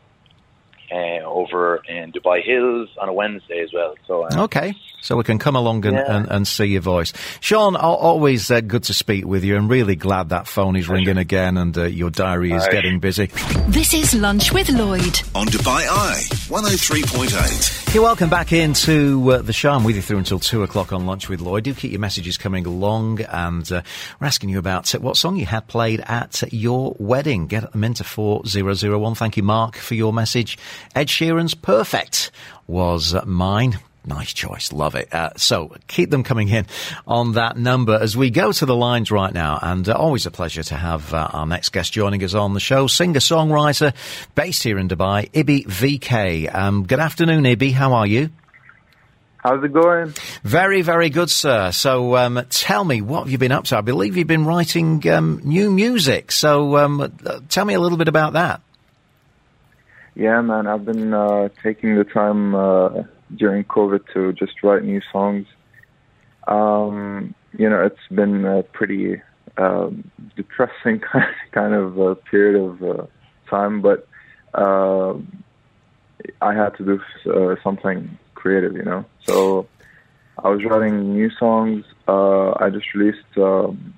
uh, 0.91 1.25
over 1.25 1.81
in 1.87 2.11
Dubai 2.11 2.43
Hills 2.43 2.89
on 3.01 3.09
a 3.09 3.13
Wednesday 3.13 3.61
as 3.63 3.69
well. 3.73 3.95
So 4.07 4.23
uh, 4.23 4.43
Okay, 4.45 4.73
so 5.01 5.15
we 5.17 5.23
can 5.23 5.39
come 5.39 5.55
along 5.55 5.85
and, 5.85 5.95
Yeah. 5.97 6.15
and, 6.15 6.27
and 6.29 6.47
see 6.47 6.65
your 6.65 6.81
voice. 6.81 7.13
Sean, 7.41 7.75
always 7.75 8.49
uh, 8.51 8.61
good 8.61 8.83
to 8.83 8.93
speak 8.93 9.25
with 9.25 9.43
you 9.43 9.55
and 9.57 9.69
really 9.69 9.95
glad 9.95 10.29
that 10.29 10.47
phone 10.47 10.75
is 10.75 10.87
ringing 10.89 11.17
again 11.17 11.57
and 11.57 11.77
uh, 11.77 11.83
your 11.83 12.09
diary 12.09 12.51
is 12.51 12.63
Aye. 12.63 12.71
getting 12.71 12.99
busy. 12.99 13.27
This 13.67 13.93
is 13.93 14.13
Lunch 14.13 14.51
with 14.53 14.69
Lloyd. 14.69 15.19
On 15.35 15.47
Dubai 15.47 15.85
Eye 15.89 16.21
103.8. 16.49 17.91
Hey, 17.91 17.99
welcome 17.99 18.29
back 18.29 18.51
into 18.53 19.31
uh, 19.31 19.41
the 19.41 19.53
show. 19.53 19.71
I'm 19.71 19.83
with 19.83 19.95
you 19.95 20.01
through 20.01 20.17
until 20.19 20.39
2 20.39 20.63
o'clock 20.63 20.91
on 20.93 21.05
Lunch 21.05 21.29
with 21.29 21.41
Lloyd. 21.41 21.63
Do 21.63 21.73
keep 21.73 21.91
your 21.91 21.99
messages 21.99 22.37
coming 22.37 22.65
along 22.65 23.21
and 23.21 23.69
uh, 23.71 23.81
we're 24.19 24.27
asking 24.27 24.49
you 24.49 24.59
about 24.59 24.93
uh, 24.93 24.99
what 24.99 25.17
song 25.17 25.35
you 25.37 25.45
had 25.45 25.67
played 25.67 26.01
at 26.01 26.43
your 26.51 26.95
wedding. 26.99 27.47
Get 27.47 27.71
them 27.71 27.83
into 27.83 28.03
4001. 28.03 29.15
Thank 29.15 29.37
you, 29.37 29.43
Mark, 29.43 29.75
for 29.77 29.95
your 29.95 30.13
message. 30.13 30.57
Ed 30.95 31.07
Sheeran's 31.07 31.53
Perfect 31.53 32.31
was 32.67 33.15
mine. 33.25 33.79
Nice 34.07 34.33
choice. 34.33 34.71
Love 34.71 34.95
it. 34.95 35.11
Uh, 35.13 35.31
so 35.35 35.75
keep 35.88 36.11
them 36.11 36.23
coming 36.23 36.47
in 36.49 36.67
on 37.07 37.33
that 37.33 37.57
number 37.57 37.97
as 37.99 38.15
we 38.15 38.29
go 38.29 38.51
to 38.51 38.65
the 38.65 38.75
lines 38.75 39.09
right 39.09 39.33
now. 39.33 39.57
And 39.61 39.88
uh, 39.89 39.93
always 39.93 40.27
a 40.27 40.31
pleasure 40.31 40.63
to 40.63 40.75
have 40.75 41.11
uh, 41.13 41.29
our 41.33 41.45
next 41.47 41.69
guest 41.69 41.91
joining 41.91 42.23
us 42.23 42.35
on 42.35 42.53
the 42.53 42.59
show. 42.59 42.85
Singer 42.88 43.19
songwriter 43.19 43.93
based 44.35 44.61
here 44.61 44.77
in 44.77 44.88
Dubai, 44.88 45.29
Ibi 45.33 45.63
VK. 45.63 46.53
Um, 46.53 46.83
good 46.85 46.99
afternoon, 46.99 47.45
Ibi. 47.45 47.71
How 47.71 47.93
are 47.93 48.05
you? 48.05 48.29
How's 49.45 49.63
it 49.63 49.73
going? 49.73 50.11
Very, 50.43 50.81
very 50.81 51.11
good, 51.11 51.29
sir. 51.29 51.71
So 51.71 52.15
um, 52.15 52.43
tell 52.49 52.83
me, 52.83 53.01
what 53.01 53.25
have 53.25 53.31
you 53.31 53.38
been 53.38 53.51
up 53.51 53.65
to? 53.65 53.77
I 53.77 53.81
believe 53.81 54.17
you've 54.17 54.25
been 54.25 54.45
writing 54.45 55.07
um, 55.07 55.39
new 55.43 55.69
music. 55.69 56.31
So 56.31 56.77
um, 56.77 56.99
uh, 56.99 57.39
tell 57.47 57.63
me 57.63 57.75
a 57.75 57.79
little 57.79 57.99
bit 57.99 58.07
about 58.07 58.33
that. 58.33 58.61
Yeah, 60.15 60.39
man, 60.41 60.65
I've 60.65 60.86
been 60.86 61.13
uh, 61.13 61.49
taking 61.62 61.95
the 61.97 62.06
time 62.06 62.56
uh, 62.56 63.04
during 63.36 63.65
COVID 63.65 64.13
to 64.13 64.32
just 64.32 64.63
write 64.63 64.84
new 64.84 65.01
songs. 65.12 65.45
Um, 66.47 67.36
you 67.58 67.69
know, 67.69 67.84
it's 67.84 68.08
been 68.10 68.45
a 68.45 68.63
pretty 68.63 69.21
um 69.58 70.10
depressing 70.36 71.01
kind 71.51 71.73
of 71.73 71.99
uh, 71.99 72.15
period 72.32 72.62
of 72.62 72.84
uh, 72.84 73.06
time, 73.49 73.82
but 73.82 74.08
uh, 74.54 75.15
I 76.41 76.54
had 76.54 76.78
to 76.78 76.86
do 76.86 77.01
uh, 77.30 77.56
something 77.62 78.17
creative, 78.36 78.73
you 78.73 78.84
know. 78.84 79.04
So 79.28 79.67
I 80.41 80.49
was 80.49 80.63
writing 80.63 81.13
new 81.13 81.30
songs. 81.32 81.84
Uh, 82.08 82.51
I 82.51 82.69
just 82.69 82.93
released 82.93 83.38
um, 83.38 83.93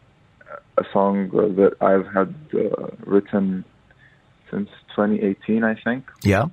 a 0.78 0.84
song 0.92 1.30
that 1.30 1.74
I've 1.80 2.08
had 2.12 2.34
uh, 2.56 2.88
written 3.06 3.66
since 4.52 4.70
2018, 4.96 5.64
I 5.64 5.76
think. 5.76 6.10
Yeah. 6.24 6.46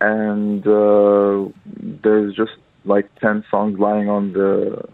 And 0.00 0.66
uh, 0.66 1.48
there's 1.64 2.34
just 2.34 2.52
like 2.84 3.08
10 3.20 3.44
songs 3.50 3.78
lying 3.78 4.08
on 4.08 4.32
the 4.32 4.84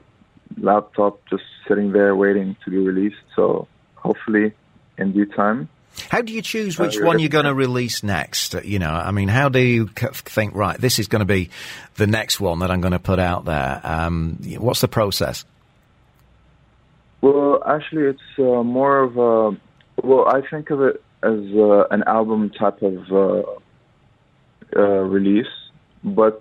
laptop, 0.58 1.20
just 1.28 1.42
sitting 1.66 1.92
there 1.92 2.14
waiting 2.14 2.56
to 2.64 2.70
be 2.70 2.78
released. 2.78 3.16
So 3.34 3.66
hopefully, 3.96 4.52
in 4.98 5.12
due 5.12 5.26
time. 5.26 5.68
How 6.08 6.22
do 6.22 6.32
you 6.32 6.40
choose 6.40 6.78
Uh, 6.78 6.84
which 6.84 6.98
one 6.98 7.18
you're 7.18 7.28
going 7.28 7.44
to 7.44 7.54
release 7.54 8.02
next? 8.02 8.54
Uh, 8.54 8.60
You 8.64 8.78
know, 8.78 8.90
I 8.90 9.10
mean, 9.10 9.28
how 9.28 9.48
do 9.48 9.58
you 9.58 9.88
think, 9.88 10.54
right, 10.54 10.78
this 10.80 10.98
is 10.98 11.08
going 11.08 11.20
to 11.20 11.26
be 11.26 11.50
the 11.96 12.06
next 12.06 12.40
one 12.40 12.60
that 12.60 12.70
I'm 12.70 12.80
going 12.80 12.92
to 12.92 12.98
put 12.98 13.18
out 13.18 13.44
there? 13.44 13.80
Um, 13.84 14.38
what's 14.58 14.80
the 14.80 14.88
process? 14.88 15.44
Well, 17.20 17.62
actually, 17.66 18.04
it's 18.04 18.38
uh, 18.38 18.62
more 18.62 19.00
of 19.00 19.16
a. 19.16 19.56
Well, 20.02 20.26
I 20.28 20.40
think 20.48 20.70
of 20.70 20.80
it 20.80 21.02
as 21.22 21.40
uh, 21.54 21.86
an 21.90 22.02
album 22.06 22.50
type 22.50 22.82
of 22.82 23.12
uh, 23.12 23.42
uh, 24.76 24.80
release, 24.80 25.46
but 26.02 26.40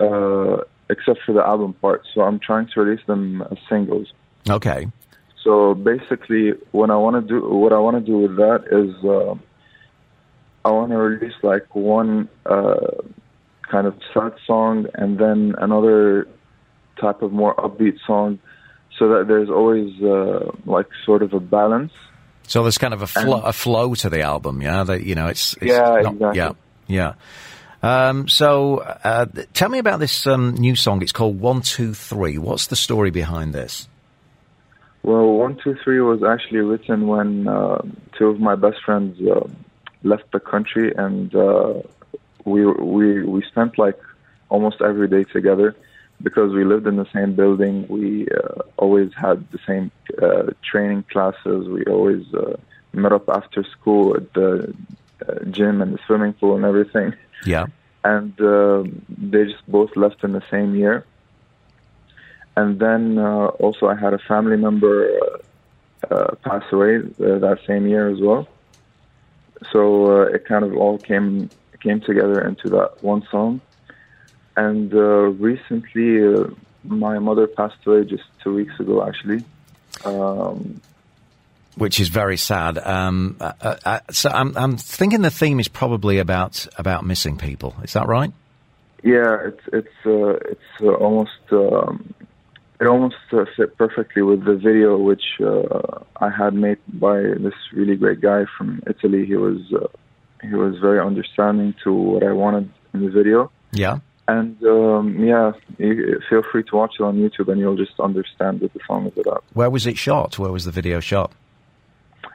uh, 0.00 0.58
except 0.88 1.20
for 1.26 1.32
the 1.32 1.44
album 1.44 1.74
part. 1.74 2.02
So 2.14 2.22
I'm 2.22 2.38
trying 2.38 2.68
to 2.74 2.80
release 2.80 3.04
them 3.06 3.42
as 3.50 3.58
singles. 3.68 4.12
Okay. 4.48 4.86
So 5.42 5.74
basically, 5.74 6.52
what 6.70 6.90
I 6.90 6.96
want 6.96 7.16
to 7.16 7.28
do, 7.28 7.48
what 7.48 7.72
I 7.72 7.78
want 7.78 7.96
to 7.96 8.12
do 8.12 8.18
with 8.18 8.36
that 8.36 8.64
is, 8.70 8.94
I 10.64 10.70
want 10.70 10.90
to 10.92 10.96
release 10.96 11.34
like 11.42 11.74
one 11.74 12.28
uh, 12.46 12.76
kind 13.68 13.86
of 13.86 13.94
sad 14.14 14.34
song 14.46 14.86
and 14.94 15.18
then 15.18 15.54
another 15.58 16.28
type 17.00 17.22
of 17.22 17.32
more 17.32 17.56
upbeat 17.56 17.96
song, 18.06 18.38
so 18.96 19.08
that 19.08 19.26
there's 19.26 19.50
always 19.50 20.00
uh, 20.02 20.52
like 20.64 20.86
sort 21.04 21.22
of 21.22 21.32
a 21.32 21.40
balance. 21.40 21.92
So 22.52 22.62
there's 22.64 22.76
kind 22.76 22.92
of 22.92 23.00
a, 23.00 23.18
And- 23.18 23.32
a 23.46 23.52
flow 23.54 23.94
to 23.94 24.10
the 24.10 24.20
album, 24.20 24.60
yeah? 24.60 24.84
That, 24.84 25.04
you 25.04 25.14
know, 25.14 25.28
it's, 25.28 25.54
it's 25.54 25.72
Yeah, 25.72 26.00
not- 26.02 26.12
exactly. 26.12 26.36
Yeah, 26.36 26.52
yeah. 26.86 27.14
Um, 27.82 28.28
so, 28.28 28.76
uh, 28.80 29.24
tell 29.54 29.70
me 29.70 29.78
about 29.78 30.00
this 30.00 30.26
um, 30.26 30.52
new 30.56 30.76
song. 30.76 31.00
It's 31.00 31.12
called 31.12 31.40
One 31.40 31.62
Two 31.62 31.94
Three. 31.94 32.36
What's 32.36 32.66
the 32.66 32.76
story 32.76 33.10
behind 33.10 33.54
this? 33.54 33.88
Well, 35.02 35.32
one, 35.32 35.56
two, 35.64 35.76
three 35.82 36.02
was 36.02 36.22
actually 36.22 36.60
written 36.60 37.06
when 37.06 37.48
uh, 37.48 37.80
two 38.18 38.26
of 38.26 38.38
my 38.38 38.54
best 38.54 38.82
friends 38.84 39.18
uh, 39.26 39.48
left 40.02 40.30
the 40.32 40.38
country, 40.38 40.92
and 40.94 41.34
uh, 41.34 41.80
we 42.44 42.66
we 42.66 43.22
we 43.24 43.42
spent 43.50 43.78
like 43.78 43.98
almost 44.50 44.82
every 44.82 45.08
day 45.08 45.24
together 45.24 45.74
because 46.22 46.52
we 46.52 46.64
lived 46.64 46.86
in 46.86 46.96
the 46.96 47.06
same 47.12 47.34
building. 47.34 47.86
We 47.88 48.28
uh, 48.28 48.62
always 48.76 49.12
had 49.14 49.50
the 49.50 49.58
same 49.66 49.90
uh, 50.20 50.50
training 50.62 51.04
classes. 51.10 51.68
We 51.68 51.84
always 51.84 52.24
uh, 52.34 52.56
met 52.92 53.12
up 53.12 53.28
after 53.28 53.64
school 53.64 54.16
at 54.16 54.32
the 54.34 54.74
uh, 55.28 55.44
gym 55.50 55.82
and 55.82 55.94
the 55.94 55.98
swimming 56.06 56.34
pool 56.34 56.56
and 56.56 56.64
everything. 56.64 57.14
Yeah. 57.46 57.66
And 58.04 58.32
uh, 58.40 58.82
they 59.08 59.44
just 59.44 59.64
both 59.68 59.94
left 59.94 60.24
in 60.24 60.32
the 60.32 60.42
same 60.50 60.74
year. 60.74 61.06
And 62.56 62.80
then 62.80 63.16
uh, 63.16 63.46
also 63.46 63.86
I 63.86 63.94
had 63.94 64.12
a 64.12 64.18
family 64.18 64.56
member 64.56 65.08
uh, 65.08 66.12
uh, 66.12 66.34
pass 66.42 66.64
away 66.72 66.98
that 66.98 67.60
same 67.64 67.86
year 67.86 68.08
as 68.10 68.20
well. 68.20 68.48
So 69.70 70.22
uh, 70.22 70.34
it 70.34 70.44
kind 70.46 70.64
of 70.64 70.76
all 70.76 70.98
came 70.98 71.48
came 71.80 72.00
together 72.00 72.40
into 72.40 72.68
that 72.70 73.02
one 73.02 73.26
song. 73.30 73.60
And 74.56 74.92
uh, 74.92 75.30
recently, 75.48 76.22
uh, 76.22 76.48
my 76.84 77.18
mother 77.18 77.46
passed 77.46 77.76
away 77.86 78.04
just 78.04 78.24
two 78.42 78.54
weeks 78.54 78.78
ago, 78.78 79.06
actually. 79.06 79.44
Um, 80.04 80.80
Which 81.76 82.00
is 82.00 82.08
very 82.08 82.36
sad. 82.36 82.78
Um, 82.78 83.36
uh, 83.40 83.52
uh, 83.60 83.76
uh, 83.84 84.00
so 84.10 84.28
I'm, 84.30 84.56
I'm 84.56 84.76
thinking 84.76 85.22
the 85.22 85.30
theme 85.30 85.58
is 85.60 85.68
probably 85.68 86.18
about 86.18 86.66
about 86.76 87.04
missing 87.04 87.38
people. 87.38 87.74
Is 87.82 87.94
that 87.94 88.08
right? 88.08 88.32
Yeah, 89.02 89.36
it's 89.46 89.62
it's 89.72 90.06
uh, 90.06 90.34
it's 90.50 90.80
uh, 90.82 90.92
almost 90.94 91.40
um, 91.50 92.14
it 92.80 92.86
almost 92.86 93.16
uh, 93.32 93.44
fit 93.56 93.76
perfectly 93.78 94.22
with 94.22 94.44
the 94.44 94.54
video 94.54 94.98
which 94.98 95.40
uh, 95.40 96.00
I 96.20 96.30
had 96.30 96.52
made 96.54 96.78
by 96.88 97.20
this 97.20 97.54
really 97.72 97.96
great 97.96 98.20
guy 98.20 98.44
from 98.56 98.82
Italy. 98.86 99.24
He 99.24 99.36
was 99.36 99.60
uh, 99.72 99.86
he 100.42 100.54
was 100.54 100.78
very 100.78 101.00
understanding 101.00 101.74
to 101.84 101.92
what 101.92 102.22
I 102.22 102.32
wanted 102.32 102.70
in 102.92 103.04
the 103.04 103.10
video, 103.10 103.50
Yeah. 103.72 104.00
And 104.32 104.56
um, 104.64 105.22
yeah, 105.22 105.52
you, 105.78 106.20
feel 106.28 106.42
free 106.50 106.64
to 106.64 106.76
watch 106.76 106.94
it 106.98 107.02
on 107.02 107.18
YouTube, 107.18 107.48
and 107.50 107.60
you'll 107.60 107.76
just 107.76 107.98
understand 108.00 108.60
what 108.62 108.72
the 108.72 108.80
song 108.86 109.06
is 109.06 109.16
about. 109.18 109.44
Where 109.52 109.68
was 109.68 109.86
it 109.86 109.98
shot? 109.98 110.38
Where 110.38 110.50
was 110.50 110.64
the 110.64 110.70
video 110.70 111.00
shot? 111.00 111.32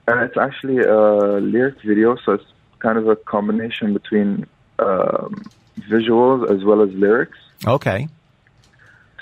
And 0.07 0.21
it's 0.21 0.37
actually 0.37 0.79
a 0.79 1.39
lyric 1.53 1.81
video, 1.81 2.15
so 2.23 2.33
it's 2.33 2.49
kind 2.79 2.97
of 2.97 3.07
a 3.07 3.15
combination 3.15 3.93
between 3.93 4.45
um, 4.79 5.43
visuals 5.91 6.49
as 6.53 6.63
well 6.63 6.81
as 6.81 6.91
lyrics. 6.91 7.39
Okay. 7.65 8.07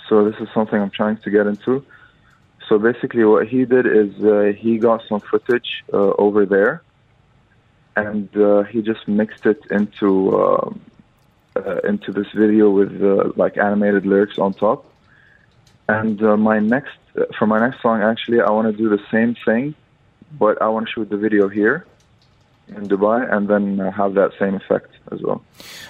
So 0.10 0.30
this 0.30 0.40
is 0.42 0.48
something 0.54 0.80
I'm 0.80 0.96
trying 1.02 1.18
to 1.18 1.30
get 1.30 1.48
into. 1.48 1.84
So 2.68 2.78
basically, 2.78 3.24
what 3.24 3.48
he 3.48 3.64
did 3.66 3.86
is 3.86 4.12
uh, 4.24 4.52
he 4.58 4.78
got 4.80 5.02
some 5.08 5.22
footage 5.22 5.84
uh, 5.94 6.12
over 6.26 6.46
there, 6.46 6.82
and 7.96 8.36
uh, 8.36 8.64
he 8.64 8.82
just 8.82 9.08
mixed 9.08 9.46
it 9.46 9.62
into 9.72 10.10
um, 10.44 10.82
uh, 11.56 11.80
into 11.88 12.12
this 12.12 12.28
video 12.36 12.70
with 12.70 13.02
uh, 13.02 13.32
like 13.36 13.58
animated 13.58 14.06
lyrics 14.06 14.38
on 14.38 14.54
top. 14.54 14.91
And 15.88 16.22
uh, 16.24 16.36
my 16.38 16.60
next 16.60 16.98
for 17.38 17.46
my 17.48 17.60
next 17.60 17.82
song, 17.82 18.02
actually, 18.02 18.41
I 18.41 18.50
want 18.52 18.68
to 18.72 18.78
do 18.78 18.89
the 18.89 19.02
same 19.12 19.36
thing, 19.46 19.76
but 20.38 20.62
I 20.62 20.68
want 20.70 20.88
to 20.88 20.91
shoot 20.91 21.10
the 21.10 21.18
video 21.18 21.48
here 21.48 21.86
in 22.68 22.88
Dubai, 22.88 23.32
and 23.32 23.48
then 23.48 23.80
uh, 23.80 23.91
have 23.91 24.15
that 24.15 24.32
same 24.39 24.56
effect 24.56 24.89
as 25.12 25.22
well. 25.22 25.44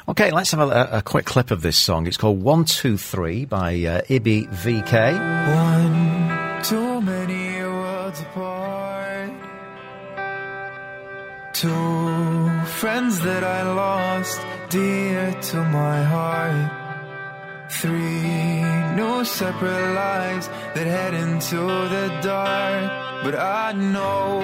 Okay, 0.09 0.31
let's 0.31 0.51
have 0.51 0.59
a, 0.59 0.89
a 0.91 1.01
quick 1.01 1.25
clip 1.25 1.49
of 1.51 1.61
this 1.61 1.77
song. 1.77 2.07
It's 2.07 2.17
called 2.17 2.41
One 2.43 2.65
Two 2.65 2.97
Three 2.97 3.45
by 3.45 3.73
uh, 3.85 4.01
Ibi 4.09 4.47
VK. 4.47 5.15
One 5.55 6.63
too 6.63 7.01
many 7.01 7.63
worlds 7.63 8.19
apart. 8.19 9.31
Two 11.53 12.65
friends 12.65 13.21
that 13.21 13.43
I 13.45 13.63
lost 13.73 14.54
dear 14.69 15.31
to 15.49 15.57
my 15.63 16.03
heart. 16.03 16.71
Three 17.69 18.63
new 18.95 19.25
separate 19.25 19.93
lives 19.93 20.47
that 20.73 20.87
head 20.87 21.13
into 21.13 21.61
the 21.95 22.07
dark. 22.21 23.23
But 23.23 23.35
I 23.35 23.71
know 23.73 24.39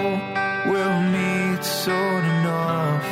we'll 0.68 1.02
meet 1.18 1.64
soon 1.64 2.22
enough. 2.38 3.08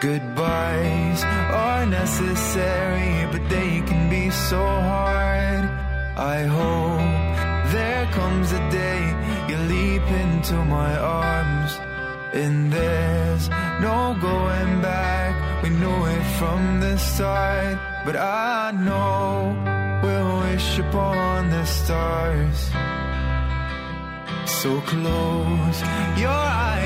Goodbyes 0.00 1.24
are 1.24 1.86
necessary, 1.86 3.26
but 3.32 3.48
they 3.48 3.80
can 3.88 4.10
be 4.10 4.30
so 4.30 4.58
hard. 4.58 5.64
I 6.16 6.42
hope 6.44 7.72
there 7.72 8.06
comes 8.12 8.52
a 8.52 8.62
day 8.70 9.02
you 9.48 9.56
leap 9.56 10.06
into 10.22 10.56
my 10.64 10.96
arms. 10.96 11.93
And 12.34 12.72
there's 12.72 13.48
no 13.80 14.16
going 14.20 14.82
back. 14.82 15.62
We 15.62 15.68
knew 15.70 16.04
it 16.06 16.24
from 16.38 16.80
the 16.80 16.98
start. 16.98 17.78
But 18.04 18.16
I 18.16 18.72
know 18.72 19.54
we'll 20.02 20.40
wish 20.40 20.78
upon 20.80 21.50
the 21.50 21.64
stars. 21.64 22.58
So 24.60 24.80
close 24.80 25.78
your 26.18 26.30
eyes 26.30 26.83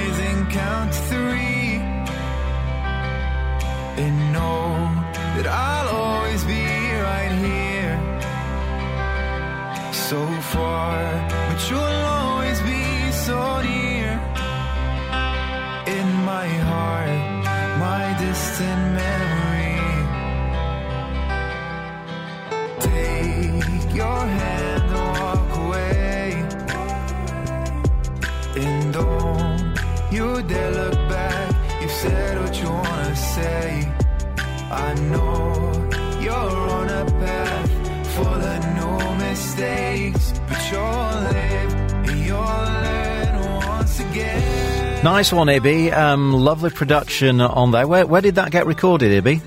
Nice 45.09 45.33
one, 45.33 45.49
Ibi. 45.49 45.91
Um, 45.91 46.35
lovely 46.35 46.69
production 46.69 47.41
on 47.41 47.71
there. 47.71 47.89
Where, 47.89 48.07
where 48.07 48.21
did 48.21 48.35
that 48.35 48.51
get 48.51 48.67
recorded, 48.67 49.11
Ibi? 49.11 49.41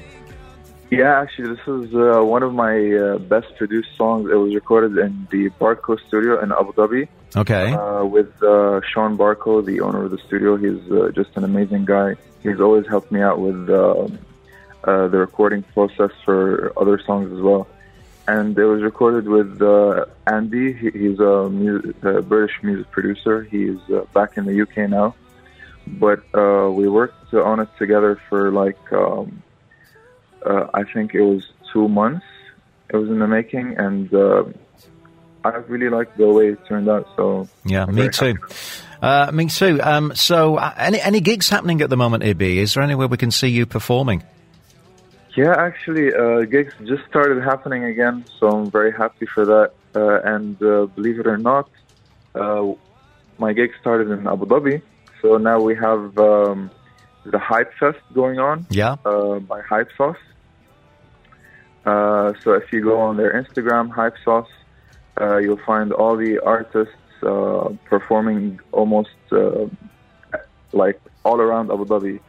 Yeah, 0.89 1.21
actually, 1.21 1.49
this 1.55 1.67
is 1.67 1.93
uh, 1.93 2.23
one 2.23 2.41
of 2.41 2.51
my 2.51 2.91
uh, 2.91 3.19
best 3.19 3.55
produced 3.57 3.89
songs. 3.95 4.27
It 4.31 4.33
was 4.33 4.55
recorded 4.55 4.97
in 4.97 5.27
the 5.29 5.51
Barco 5.61 5.99
studio 6.07 6.41
in 6.41 6.51
Abu 6.51 6.73
Dhabi. 6.73 7.07
Okay. 7.37 7.73
Uh, 7.73 8.03
with 8.05 8.41
uh, 8.41 8.81
Sean 8.91 9.15
Barco, 9.15 9.63
the 9.63 9.81
owner 9.81 10.03
of 10.03 10.09
the 10.09 10.17
studio. 10.25 10.57
He's 10.57 10.81
uh, 10.91 11.11
just 11.13 11.37
an 11.37 11.43
amazing 11.43 11.85
guy. 11.85 12.15
He's 12.41 12.59
always 12.59 12.87
helped 12.87 13.11
me 13.11 13.21
out 13.21 13.39
with 13.39 13.69
uh, 13.69 14.07
uh, 14.83 15.07
the 15.09 15.17
recording 15.19 15.61
process 15.61 16.11
for 16.25 16.73
other 16.75 16.99
songs 17.05 17.31
as 17.31 17.39
well. 17.39 17.67
And 18.27 18.57
it 18.57 18.65
was 18.65 18.81
recorded 18.81 19.27
with 19.27 19.61
uh, 19.61 20.05
Andy. 20.25 20.73
He, 20.73 20.89
he's 20.89 21.19
a, 21.19 21.51
a 22.01 22.21
British 22.23 22.63
music 22.63 22.89
producer. 22.89 23.43
He's 23.43 23.77
uh, 23.93 24.05
back 24.11 24.37
in 24.37 24.45
the 24.45 24.59
UK 24.59 24.89
now. 24.89 25.13
But 25.99 26.23
uh, 26.33 26.69
we 26.71 26.87
worked 26.87 27.33
on 27.33 27.59
it 27.59 27.69
together 27.77 28.19
for 28.29 28.51
like, 28.51 28.79
um, 28.91 29.43
uh, 30.45 30.67
I 30.73 30.83
think 30.83 31.13
it 31.13 31.21
was 31.21 31.43
two 31.71 31.87
months. 31.87 32.25
It 32.89 32.97
was 32.97 33.09
in 33.09 33.19
the 33.19 33.27
making, 33.27 33.77
and 33.77 34.13
uh, 34.13 34.43
I 35.43 35.49
really 35.67 35.89
liked 35.89 36.17
the 36.17 36.27
way 36.27 36.49
it 36.49 36.65
turned 36.67 36.89
out. 36.89 37.07
So 37.15 37.47
Yeah, 37.65 37.85
me 37.85 38.09
too. 38.09 38.35
Uh, 39.01 39.31
me 39.33 39.47
too. 39.47 39.79
Um, 39.81 40.13
so, 40.15 40.57
uh, 40.57 40.73
any 40.77 41.01
any 41.01 41.21
gigs 41.21 41.49
happening 41.49 41.81
at 41.81 41.89
the 41.89 41.97
moment, 41.97 42.23
Ibi? 42.23 42.59
Is 42.59 42.75
there 42.75 42.83
anywhere 42.83 43.07
we 43.07 43.17
can 43.17 43.31
see 43.31 43.47
you 43.47 43.65
performing? 43.65 44.23
Yeah, 45.35 45.55
actually, 45.57 46.13
uh, 46.13 46.41
gigs 46.41 46.73
just 46.85 47.03
started 47.09 47.41
happening 47.41 47.85
again, 47.85 48.25
so 48.39 48.49
I'm 48.49 48.69
very 48.69 48.91
happy 48.91 49.25
for 49.25 49.45
that. 49.45 49.71
Uh, 49.95 50.19
and 50.23 50.61
uh, 50.61 50.85
believe 50.87 51.19
it 51.19 51.27
or 51.27 51.37
not, 51.37 51.69
uh, 52.35 52.73
my 53.37 53.53
gig 53.53 53.71
started 53.79 54.11
in 54.11 54.27
Abu 54.27 54.45
Dhabi, 54.45 54.81
so 55.21 55.37
now 55.37 55.59
we 55.59 55.75
have 55.75 56.17
um, 56.17 56.71
the 57.25 57.39
Hype 57.39 57.71
Fest 57.79 57.99
going 58.13 58.39
on 58.39 58.65
Yeah. 58.69 58.95
uh, 59.05 59.39
by 59.39 59.61
Hype 59.61 59.89
Sauce. 59.97 60.17
Uh, 61.85 62.33
so 62.43 62.53
if 62.53 62.71
you 62.71 62.81
go 62.83 62.99
on 62.99 63.17
their 63.17 63.33
Instagram, 63.41 63.89
Hype 63.91 64.15
Sauce, 64.23 64.49
uh, 65.19 65.37
you'll 65.37 65.59
find 65.65 65.91
all 65.91 66.15
the 66.15 66.39
artists 66.39 66.93
uh, 67.23 67.69
performing 67.85 68.59
almost 68.71 69.09
uh, 69.31 69.65
like 70.73 70.99
all 71.23 71.39
around 71.41 71.71
Abu 71.71 71.85
Dhabi. 71.85 72.19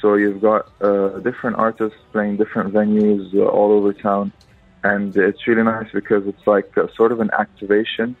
So 0.00 0.14
you've 0.14 0.40
got 0.40 0.70
uh, 0.80 1.18
different 1.20 1.56
artists 1.56 1.98
playing 2.12 2.36
different 2.38 2.72
venues 2.72 3.34
uh, 3.34 3.44
all 3.44 3.72
over 3.72 3.92
town, 3.92 4.32
and 4.82 5.14
it's 5.16 5.46
really 5.46 5.62
nice 5.62 5.88
because 5.92 6.26
it's 6.26 6.46
like 6.46 6.72
sort 6.96 7.12
of 7.12 7.20
an 7.20 7.30
activation, 7.38 8.16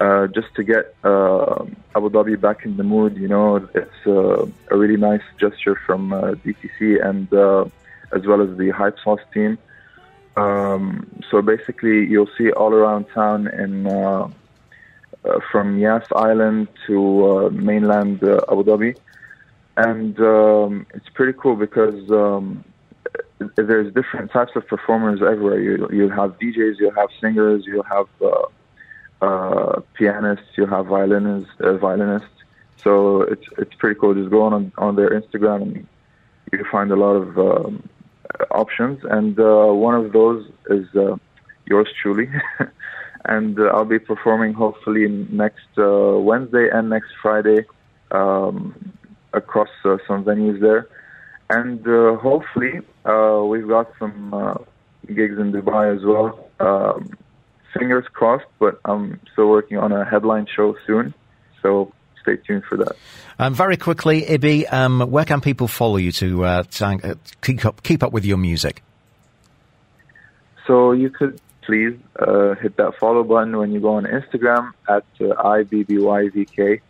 uh, 0.00 0.26
just 0.28 0.54
to 0.54 0.62
get 0.62 0.94
uh, 1.04 1.64
Abu 1.94 2.10
Dhabi 2.10 2.40
back 2.40 2.64
in 2.64 2.76
the 2.76 2.82
mood. 2.82 3.16
You 3.16 3.28
know, 3.28 3.56
it's 3.74 4.06
uh, 4.06 4.46
a 4.70 4.76
really 4.76 4.96
nice 4.96 5.22
gesture 5.38 5.74
from 5.86 6.12
uh, 6.12 6.32
DTC 6.32 7.04
and 7.04 7.32
uh, 7.32 7.64
as 8.12 8.26
well 8.26 8.42
as 8.42 8.56
the 8.58 8.70
Hype 8.70 8.98
Sauce 9.02 9.20
team. 9.32 9.58
Um, 10.36 11.06
so 11.30 11.40
basically, 11.40 12.06
you'll 12.06 12.30
see 12.36 12.50
all 12.52 12.72
around 12.72 13.06
town 13.14 13.48
in. 13.48 13.86
Uh, 13.86 14.28
from 15.50 15.76
Yas 15.76 16.04
Island 16.14 16.68
to 16.86 17.50
mainland 17.50 18.22
Abu 18.22 18.62
Dhabi, 18.62 18.96
and 19.76 20.16
um, 20.20 20.86
it's 20.94 21.08
pretty 21.08 21.36
cool 21.36 21.56
because 21.56 22.08
um, 22.12 22.62
there's 23.56 23.92
different 23.92 24.30
types 24.30 24.52
of 24.54 24.68
performers 24.68 25.22
everywhere. 25.22 25.60
You 25.60 25.88
you 25.92 26.08
have 26.10 26.38
DJs, 26.38 26.78
you 26.78 26.92
have 26.94 27.08
singers, 27.20 27.66
you 27.66 27.82
have 27.90 28.06
uh, 29.20 29.80
pianists, 29.94 30.46
you 30.56 30.66
have 30.66 30.86
violinists, 30.86 31.52
uh, 31.60 31.76
violinists. 31.76 32.28
So 32.82 33.22
it's 33.22 33.46
it's 33.58 33.74
pretty 33.74 33.98
cool. 33.98 34.14
Just 34.14 34.30
go 34.30 34.42
on 34.42 34.72
on 34.78 34.96
their 34.96 35.10
Instagram 35.10 35.62
and 35.62 35.86
you 36.52 36.64
find 36.70 36.90
a 36.92 36.96
lot 36.96 37.14
of 37.14 37.38
um, 37.38 37.88
options, 38.50 39.00
and 39.04 39.38
uh, 39.38 39.66
one 39.72 39.94
of 39.94 40.12
those 40.12 40.46
is 40.70 40.86
uh, 40.94 41.16
yours 41.66 41.88
truly. 42.00 42.28
and 43.24 43.58
uh, 43.58 43.64
I'll 43.74 43.84
be 43.84 43.98
performing 43.98 44.52
hopefully 44.52 45.08
next 45.08 45.66
uh, 45.78 46.18
Wednesday 46.18 46.68
and 46.72 46.88
next 46.88 47.10
Friday 47.20 47.64
um, 48.10 48.92
across 49.32 49.68
some 49.82 50.24
venues 50.24 50.60
there. 50.60 50.88
And 51.48 51.84
hopefully 52.18 52.80
uh, 53.04 53.42
we've 53.44 53.68
got 53.68 53.92
some 53.98 54.66
gigs 55.06 55.38
in 55.38 55.52
Dubai 55.52 55.96
as 55.96 56.04
well. 56.04 56.50
Um, 56.58 57.10
fingers 57.78 58.04
crossed, 58.12 58.46
but 58.58 58.80
I'm 58.84 59.20
still 59.32 59.48
working 59.48 59.78
on 59.78 59.92
a 59.92 60.04
headline 60.04 60.46
show 60.46 60.76
soon. 60.86 61.14
So 61.62 61.92
stay 62.22 62.36
tuned 62.36 62.64
for 62.64 62.76
that. 62.78 62.96
Um, 63.38 63.54
very 63.54 63.76
quickly, 63.76 64.22
Ibi, 64.22 64.66
um, 64.66 65.00
where 65.10 65.24
can 65.24 65.40
people 65.40 65.68
follow 65.68 65.96
you 65.96 66.12
to, 66.12 66.44
uh, 66.44 66.62
uh, 66.80 67.14
keep 67.42 67.64
up 67.64 67.82
keep 67.82 68.02
up 68.02 68.12
with 68.12 68.24
your 68.24 68.38
music? 68.38 68.82
So 70.66 70.92
you 70.92 71.10
could 71.10 71.40
please 71.62 71.98
uh, 72.18 72.54
hit 72.54 72.76
that 72.76 72.96
follow 72.98 73.22
button 73.24 73.56
when 73.56 73.72
you 73.72 73.80
go 73.80 73.94
on 73.94 74.04
Instagram 74.04 74.72
at 74.88 75.04
uh, 75.20 75.34
IBBYVK, 75.42 76.80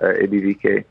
uh. 0.00 0.84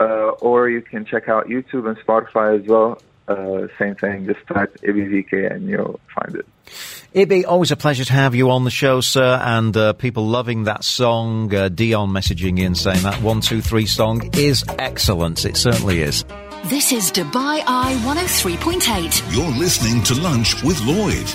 Uh, 0.00 0.30
or 0.40 0.68
you 0.68 0.80
can 0.80 1.04
check 1.04 1.28
out 1.28 1.46
YouTube 1.46 1.88
and 1.88 1.96
Spotify 1.98 2.60
as 2.60 2.66
well. 2.66 3.00
Uh, 3.28 3.68
same 3.78 3.94
thing, 3.94 4.26
just 4.26 4.44
type 4.46 4.76
ABVK 4.82 5.52
and 5.52 5.68
you'll 5.68 6.00
find 6.14 6.36
it. 6.36 6.46
Ibi, 7.16 7.44
always 7.44 7.70
a 7.70 7.76
pleasure 7.76 8.04
to 8.04 8.12
have 8.12 8.34
you 8.34 8.50
on 8.50 8.64
the 8.64 8.72
show, 8.72 9.00
sir, 9.00 9.40
and 9.40 9.76
uh, 9.76 9.92
people 9.92 10.26
loving 10.26 10.64
that 10.64 10.82
song. 10.82 11.54
Uh, 11.54 11.68
Dion 11.68 12.10
messaging 12.10 12.58
in 12.58 12.74
saying 12.74 13.04
that 13.04 13.22
123 13.22 13.86
song 13.86 14.30
is 14.32 14.64
excellent. 14.80 15.44
It 15.44 15.56
certainly 15.56 16.00
is. 16.00 16.24
This 16.64 16.90
is 16.90 17.12
Dubai 17.12 17.62
Eye 17.68 17.94
103.8. 18.02 19.32
You're 19.32 19.56
listening 19.56 20.02
to 20.02 20.20
Lunch 20.20 20.60
with 20.64 20.80
Lloyd. 20.80 21.30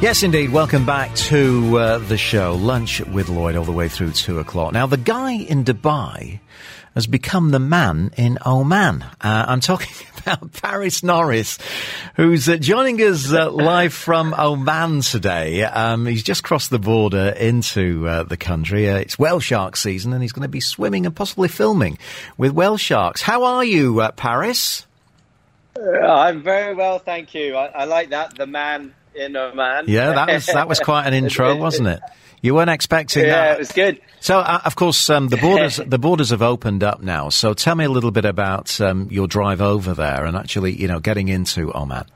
Yes, 0.00 0.22
indeed. 0.22 0.52
Welcome 0.52 0.86
back 0.86 1.12
to 1.16 1.78
uh, 1.78 1.98
the 1.98 2.16
show, 2.16 2.54
Lunch 2.54 3.00
with 3.00 3.28
Lloyd, 3.28 3.56
all 3.56 3.64
the 3.64 3.72
way 3.72 3.88
through 3.88 4.12
two 4.12 4.38
o'clock. 4.38 4.72
Now, 4.72 4.86
the 4.86 4.98
guy 4.98 5.32
in 5.32 5.64
Dubai 5.64 6.38
has 6.94 7.06
become 7.06 7.50
the 7.50 7.58
man 7.58 8.10
in 8.16 8.38
Oman. 8.44 9.02
Uh, 9.02 9.44
I'm 9.48 9.60
talking 9.60 9.94
about 10.18 10.52
Paris 10.52 11.02
Norris, 11.02 11.58
who's 12.16 12.48
uh, 12.48 12.56
joining 12.56 13.00
us 13.00 13.32
uh, 13.32 13.50
live 13.50 13.94
from 13.94 14.34
Oman 14.34 15.00
today. 15.00 15.64
Um, 15.64 16.06
he's 16.06 16.22
just 16.22 16.44
crossed 16.44 16.70
the 16.70 16.78
border 16.78 17.28
into 17.38 18.06
uh, 18.06 18.22
the 18.24 18.36
country. 18.36 18.88
Uh, 18.88 18.96
it's 18.96 19.18
whale 19.18 19.40
shark 19.40 19.76
season, 19.76 20.12
and 20.12 20.22
he's 20.22 20.32
going 20.32 20.42
to 20.42 20.48
be 20.48 20.60
swimming 20.60 21.06
and 21.06 21.14
possibly 21.14 21.48
filming 21.48 21.98
with 22.36 22.52
whale 22.52 22.76
sharks. 22.76 23.22
How 23.22 23.44
are 23.44 23.64
you, 23.64 24.00
uh, 24.00 24.12
Paris? 24.12 24.86
I'm 25.76 26.42
very 26.42 26.74
well, 26.74 26.98
thank 26.98 27.34
you. 27.34 27.56
I, 27.56 27.66
I 27.66 27.84
like 27.84 28.10
that. 28.10 28.36
The 28.36 28.46
man 28.46 28.94
in 29.14 29.36
Oman. 29.36 29.84
Yeah, 29.88 30.12
that 30.12 30.28
was 30.28 30.46
that 30.46 30.68
was 30.68 30.80
quite 30.80 31.06
an 31.06 31.14
intro, 31.14 31.56
wasn't 31.60 31.88
it? 31.88 32.00
You 32.42 32.56
weren't 32.56 32.70
expecting 32.70 33.24
yeah, 33.24 33.30
that. 33.30 33.52
it 33.54 33.58
was 33.60 33.72
good. 33.72 34.00
So, 34.18 34.38
uh, 34.40 34.60
of 34.64 34.74
course, 34.74 35.08
um, 35.10 35.28
the 35.28 35.36
borders 35.36 35.76
the 35.76 35.98
borders 35.98 36.30
have 36.30 36.42
opened 36.42 36.82
up 36.82 37.00
now. 37.00 37.28
So, 37.28 37.54
tell 37.54 37.76
me 37.76 37.84
a 37.84 37.88
little 37.88 38.10
bit 38.10 38.24
about 38.24 38.80
um, 38.80 39.08
your 39.10 39.28
drive 39.28 39.60
over 39.60 39.94
there 39.94 40.24
and 40.24 40.36
actually, 40.36 40.72
you 40.72 40.88
know, 40.88 40.98
getting 40.98 41.28
into 41.28 41.72
Oman. 41.72 42.06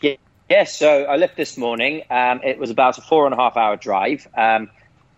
Yeah, 0.00 0.14
yes, 0.48 0.78
so 0.78 1.04
I 1.04 1.16
left 1.16 1.36
this 1.36 1.58
morning. 1.58 2.04
Um, 2.08 2.40
it 2.42 2.58
was 2.58 2.70
about 2.70 2.96
a 2.96 3.02
four 3.02 3.26
and 3.26 3.34
a 3.34 3.36
half 3.36 3.58
hour 3.58 3.76
drive. 3.76 4.26
Um, 4.34 4.70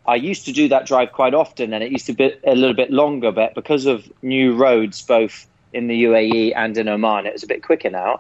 I 0.07 0.17
used 0.17 0.47
to 0.47 0.53
do 0.53 0.69
that 0.69 0.87
drive 0.87 1.13
quite 1.13 1.35
often, 1.35 1.73
and 1.73 1.85
it 1.85 1.93
used 1.93 2.07
to 2.07 2.15
be 2.15 2.35
a 2.45 2.55
little 2.57 2.75
bit 2.75 2.91
longer, 2.91 3.31
but 3.31 3.55
because 3.55 3.87
of 3.87 4.11
new 4.23 4.57
roads, 4.57 5.03
both 5.03 5.47
in 5.73 5.87
the 5.87 6.05
UAE 6.05 6.53
and 6.57 6.77
in 6.77 6.89
Oman, 6.89 7.27
it 7.27 7.33
was 7.33 7.45
a 7.45 7.47
bit 7.47 7.63
quicker 7.63 7.91
now. 7.91 8.19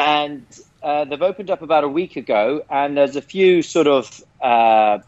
And 0.00 0.46
uh, 0.82 1.04
they've 1.04 1.20
opened 1.20 1.50
up 1.50 1.60
about 1.60 1.84
a 1.84 1.88
week 1.88 2.16
ago, 2.16 2.64
and 2.70 2.96
there's 2.96 3.16
a 3.16 3.22
few 3.22 3.60
sort 3.60 3.86
of 3.86 4.22
uh, 4.42 4.98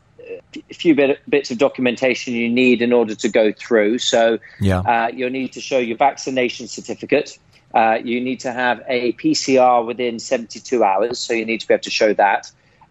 a 0.71 0.75
few 0.75 0.95
bit, 0.95 1.19
bits 1.29 1.51
of 1.51 1.57
documentation 1.57 2.35
you 2.35 2.49
need 2.49 2.83
in 2.83 2.93
order 2.93 3.15
to 3.15 3.29
go 3.29 3.53
through. 3.53 3.99
So 3.99 4.39
Yeah. 4.61 4.81
uh, 4.81 5.11
you'll 5.13 5.31
need 5.31 5.53
to 5.55 5.63
show 5.63 5.79
your 5.79 5.97
vaccination 5.97 6.69
certificate. 6.69 7.39
Uh, 7.75 7.99
you 8.05 8.21
need 8.21 8.41
to 8.41 8.53
have 8.53 8.83
a 8.87 9.15
PCR 9.15 9.87
within 9.87 10.19
72 10.19 10.85
hours, 10.85 11.19
so 11.19 11.33
you 11.33 11.47
need 11.47 11.61
to 11.63 11.69
be 11.69 11.73
able 11.73 11.83
to 11.83 11.91
show 11.91 12.13
that. 12.13 12.51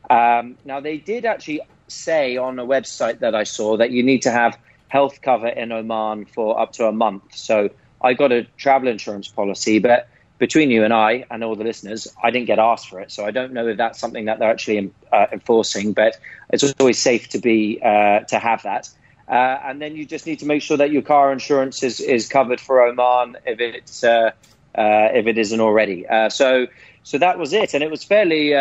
Um, 0.09 0.57
now, 0.65 0.79
they 0.79 0.97
did 0.97 1.23
actually 1.23 1.61
say 1.87 2.35
on 2.35 2.57
a 2.57 2.65
website 2.65 3.19
that 3.19 3.35
I 3.35 3.43
saw 3.43 3.77
that 3.77 3.91
you 3.91 4.01
need 4.01 4.23
to 4.23 4.31
have 4.31 4.57
health 4.87 5.21
cover 5.21 5.47
in 5.47 5.71
Oman 5.71 6.25
for 6.25 6.59
up 6.59 6.71
to 6.73 6.87
a 6.87 6.91
month. 6.91 7.23
So 7.35 7.69
I 8.01 8.15
got 8.15 8.31
a 8.31 8.47
travel 8.57 8.87
insurance 8.89 9.27
policy, 9.27 9.77
but 9.77 10.07
between 10.41 10.71
you 10.71 10.83
and 10.83 10.91
I 10.91 11.23
and 11.29 11.43
all 11.43 11.55
the 11.55 11.63
listeners, 11.63 12.07
I 12.23 12.31
didn't 12.31 12.47
get 12.47 12.57
asked 12.57 12.89
for 12.89 12.99
it. 12.99 13.11
So 13.11 13.27
I 13.27 13.29
don't 13.29 13.53
know 13.53 13.67
if 13.67 13.77
that's 13.77 13.99
something 13.99 14.25
that 14.25 14.39
they're 14.39 14.49
actually 14.49 14.91
uh, 15.11 15.27
enforcing, 15.31 15.93
but 15.93 16.17
it's 16.49 16.63
always 16.79 16.97
safe 16.97 17.29
to 17.29 17.37
be 17.37 17.79
uh, 17.85 18.21
to 18.21 18.39
have 18.39 18.63
that. 18.63 18.89
Uh, 19.29 19.59
and 19.63 19.79
then 19.79 19.95
you 19.95 20.03
just 20.03 20.25
need 20.25 20.39
to 20.39 20.47
make 20.47 20.63
sure 20.63 20.77
that 20.77 20.89
your 20.91 21.03
car 21.03 21.31
insurance 21.31 21.83
is, 21.83 21.99
is 21.99 22.27
covered 22.27 22.59
for 22.59 22.81
Oman 22.81 23.37
if 23.45 23.59
it's 23.59 24.03
uh, 24.03 24.31
uh, 24.75 25.09
if 25.13 25.27
it 25.27 25.37
isn't 25.37 25.59
already. 25.59 26.07
Uh, 26.07 26.27
so 26.29 26.65
so 27.03 27.19
that 27.19 27.37
was 27.37 27.53
it, 27.53 27.75
and 27.75 27.83
it 27.83 27.91
was 27.91 28.03
fairly 28.03 28.55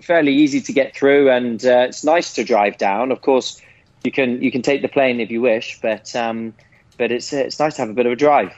fairly 0.00 0.34
easy 0.34 0.60
to 0.60 0.72
get 0.72 0.96
through, 0.96 1.30
and 1.30 1.64
uh, 1.64 1.86
it's 1.88 2.02
nice 2.02 2.32
to 2.34 2.42
drive 2.42 2.76
down. 2.76 3.12
Of 3.12 3.20
course, 3.22 3.62
you 4.02 4.10
can 4.10 4.42
you 4.42 4.50
can 4.50 4.62
take 4.62 4.82
the 4.82 4.88
plane 4.88 5.20
if 5.20 5.30
you 5.30 5.40
wish, 5.40 5.78
but 5.80 6.14
um, 6.16 6.54
but 6.98 7.12
it's 7.12 7.32
it's 7.32 7.60
nice 7.60 7.76
to 7.76 7.82
have 7.82 7.90
a 7.90 7.94
bit 7.94 8.06
of 8.06 8.12
a 8.12 8.16
drive. 8.16 8.52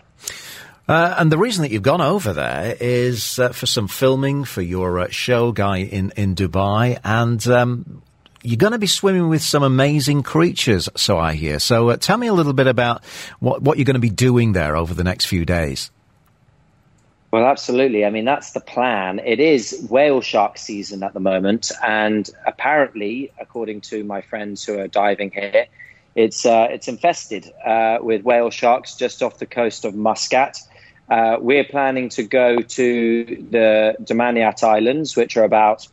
Uh, 0.89 1.15
and 1.19 1.31
the 1.31 1.39
reason 1.39 1.63
that 1.63 1.71
you've 1.71 1.83
gone 1.83 2.01
over 2.01 2.33
there 2.33 2.77
is 2.81 3.39
uh, 3.39 3.51
for 3.51 3.67
some 3.67 3.87
filming 3.87 4.45
for 4.45 4.63
your 4.63 4.99
uh, 4.99 5.09
show 5.11 5.53
guy 5.53 5.79
in, 5.79 6.13
in 6.17 6.35
Dubai, 6.35 6.99
and 7.05 7.47
um, 7.47 8.03
you're 8.43 8.57
going 8.57 8.73
to 8.73 8.79
be 8.79 8.89
swimming 8.89 9.29
with 9.29 9.43
some 9.43 9.63
amazing 9.63 10.25
creatures, 10.25 10.89
so 10.97 11.19
I 11.19 11.35
hear. 11.35 11.61
So 11.61 11.91
uh, 11.91 11.97
tell 11.97 12.19
me 12.19 12.27
a 12.27 12.33
little 12.33 12.53
bit 12.53 12.67
about 12.67 13.05
what, 13.39 13.63
what 13.63 13.79
you're 13.79 13.85
going 13.85 13.95
to 13.95 14.01
be 14.01 14.11
doing 14.11 14.53
there 14.53 14.77
over 14.77 14.93
the 14.93 15.05
next 15.05 15.27
few 15.27 15.45
days. 15.45 15.91
Well, 17.31 17.47
absolutely. 17.47 18.05
I 18.05 18.11
mean, 18.11 18.27
that's 18.27 18.51
the 18.51 18.61
plan. 18.61 19.21
It 19.21 19.41
is 19.41 19.87
whale 19.89 20.21
shark 20.21 20.59
season 20.59 21.03
at 21.03 21.15
the 21.15 21.21
moment, 21.21 21.71
and 21.83 22.29
apparently, 22.45 23.33
according 23.41 23.83
to 23.83 24.05
my 24.05 24.21
friends 24.21 24.65
who 24.65 24.79
are 24.79 24.89
diving 24.89 25.31
here, 25.31 25.67
it's 26.15 26.45
uh, 26.45 26.67
it's 26.71 26.89
infested 26.89 27.51
uh, 27.65 27.99
with 28.03 28.23
whale 28.23 28.51
sharks 28.51 28.97
just 28.97 29.23
off 29.23 29.39
the 29.39 29.47
coast 29.47 29.87
of 29.87 29.95
Muscat. 29.95 30.59
Uh, 31.09 31.37
we're 31.41 31.65
planning 31.65 32.09
to 32.09 32.23
go 32.23 32.59
to 32.59 33.25
the 33.51 33.97
Damaniat 34.01 34.63
Islands, 34.63 35.17
which 35.17 35.37
are 35.37 35.45
about 35.45 35.87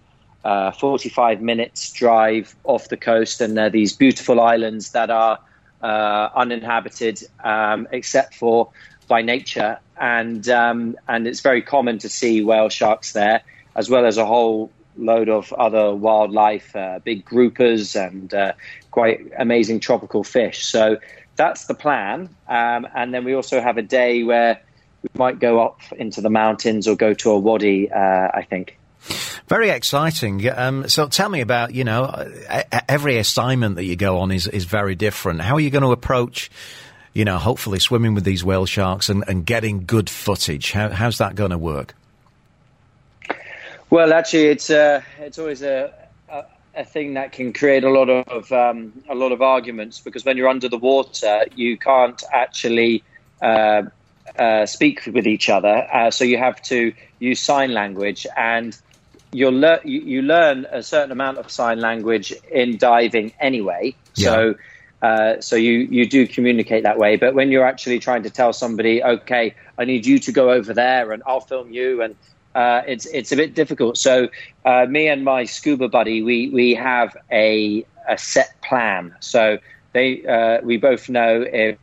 uh, 0.44 0.72
45 0.72 1.42
minutes 1.42 1.92
drive 1.92 2.56
off 2.64 2.90
the 2.90 2.98
coast, 2.98 3.42
and 3.42 3.58
they're 3.58 3.70
these 3.70 3.94
beautiful 3.94 4.40
islands 4.40 4.92
that 4.92 5.10
are 5.10 5.40
uh, 5.82 6.30
uninhabited 6.36 7.22
um, 7.44 7.88
except 7.92 8.36
for 8.36 8.70
by 9.08 9.22
nature, 9.22 9.80
and 10.00 10.48
um, 10.48 10.96
and 11.08 11.28
it's 11.28 11.42
very 11.42 11.62
common 11.62 11.98
to 11.98 12.08
see 12.08 12.42
whale 12.44 12.70
sharks 12.70 13.14
there, 13.14 13.42
as 13.76 13.90
well 13.90 14.06
as 14.06 14.18
a 14.18 14.26
whole 14.26 14.72
load 14.98 15.30
of 15.30 15.52
other 15.54 15.94
wildlife, 15.94 16.76
uh, 16.76 17.00
big 17.04 17.26
groupers, 17.26 18.00
and 18.00 18.34
uh, 18.34 18.54
quite 18.92 19.20
amazing 19.38 19.80
tropical 19.80 20.24
fish. 20.24 20.64
So 20.64 20.98
that's 21.36 21.66
the 21.66 21.74
plan, 21.74 22.30
um, 22.48 22.88
and 22.96 23.14
then 23.14 23.26
we 23.26 23.34
also 23.34 23.60
have 23.60 23.78
a 23.78 23.82
day 23.82 24.24
where 24.24 24.62
we 25.04 25.10
might 25.14 25.40
go 25.40 25.64
up 25.64 25.80
into 25.94 26.22
the 26.22 26.30
mountains 26.30 26.88
or 26.88 26.96
go 26.96 27.14
to 27.14 27.32
a 27.32 27.40
wadi. 27.40 27.92
Uh, 27.92 28.30
I 28.34 28.46
think. 28.50 28.78
Very 29.48 29.70
exciting. 29.70 30.48
Um, 30.50 30.88
so 30.88 31.08
tell 31.08 31.30
me 31.30 31.42
about, 31.42 31.74
you 31.74 31.84
know, 31.84 32.06
every 32.88 33.18
assignment 33.18 33.76
that 33.78 33.86
you 33.86 33.96
go 33.96 34.20
on 34.20 34.32
is, 34.32 34.46
is 34.46 34.66
very 34.66 34.96
different. 34.96 35.42
How 35.42 35.56
are 35.56 35.60
you 35.60 35.70
going 35.70 35.84
to 35.84 35.92
approach, 35.92 36.52
you 37.14 37.26
know, 37.26 37.38
hopefully 37.38 37.80
swimming 37.80 38.14
with 38.14 38.26
these 38.26 38.44
whale 38.44 38.66
sharks 38.66 39.10
and, 39.10 39.24
and 39.28 39.46
getting 39.46 39.86
good 39.86 40.10
footage? 40.10 40.72
How, 40.72 40.90
how's 40.90 41.18
that 41.18 41.36
going 41.36 41.52
to 41.52 41.58
work? 41.58 41.96
Well, 43.90 44.14
actually, 44.14 44.50
it's 44.50 44.70
uh, 44.70 45.02
it's 45.18 45.40
always 45.40 45.64
a, 45.64 45.92
a, 46.30 46.44
a 46.76 46.86
thing 46.86 47.16
that 47.16 47.32
can 47.32 47.54
create 47.54 47.84
a 47.84 47.90
lot 47.90 48.08
of 48.08 48.52
um, 48.52 48.94
a 49.10 49.16
lot 49.16 49.32
of 49.32 49.42
arguments 49.42 50.00
because 50.00 50.24
when 50.24 50.38
you're 50.38 50.48
under 50.48 50.70
the 50.70 50.78
water, 50.78 51.46
you 51.56 51.76
can't 51.76 52.22
actually 52.32 53.04
uh, 53.42 53.84
uh, 54.40 54.66
speak 54.66 55.06
with 55.14 55.28
each 55.28 55.50
other. 55.50 55.88
Uh, 55.94 56.10
so 56.10 56.24
you 56.24 56.38
have 56.38 56.62
to 56.64 56.94
use 57.20 57.40
sign 57.40 57.74
language, 57.74 58.26
and 58.38 58.78
you'll 59.32 59.52
lear- 59.52 59.82
you, 59.84 60.02
you 60.02 60.22
learn 60.22 60.66
a 60.72 60.82
certain 60.82 61.12
amount 61.12 61.38
of 61.38 61.52
sign 61.52 61.80
language 61.80 62.34
in 62.52 62.78
diving 62.78 63.34
anyway. 63.40 63.96
So. 64.14 64.56
Uh, 65.02 65.40
so 65.40 65.56
you, 65.56 65.88
you 65.90 66.06
do 66.06 66.28
communicate 66.28 66.84
that 66.84 66.98
way, 66.98 67.16
but 67.16 67.34
when 67.34 67.52
you're 67.52 67.66
actually 67.66 68.00
trying 68.00 68.22
to 68.22 68.30
tell 68.30 68.52
somebody, 68.52 69.02
okay, 69.02 69.56
I 69.78 69.86
need 69.86 70.06
you 70.06 70.20
to 70.20 70.32
go 70.34 70.52
over 70.52 70.74
there, 70.74 71.14
and 71.14 71.24
I'll 71.26 71.40
film 71.40 71.72
you, 71.72 72.02
and 72.02 72.18
uh, 72.54 72.82
it's 72.88 73.06
it's 73.06 73.32
a 73.32 73.36
bit 73.38 73.56
difficult. 73.56 73.98
So 73.98 74.28
uh, 74.66 74.86
me 74.90 75.08
and 75.08 75.24
my 75.24 75.46
scuba 75.46 75.88
buddy, 75.88 76.22
we 76.22 76.50
we 76.50 76.76
have 76.76 77.16
a 77.32 77.86
a 78.08 78.18
set 78.18 78.62
plan. 78.62 79.16
So 79.20 79.60
they 79.94 80.26
uh, 80.26 80.60
we 80.64 80.78
both 80.78 81.10
know 81.10 81.46
if 81.48 81.78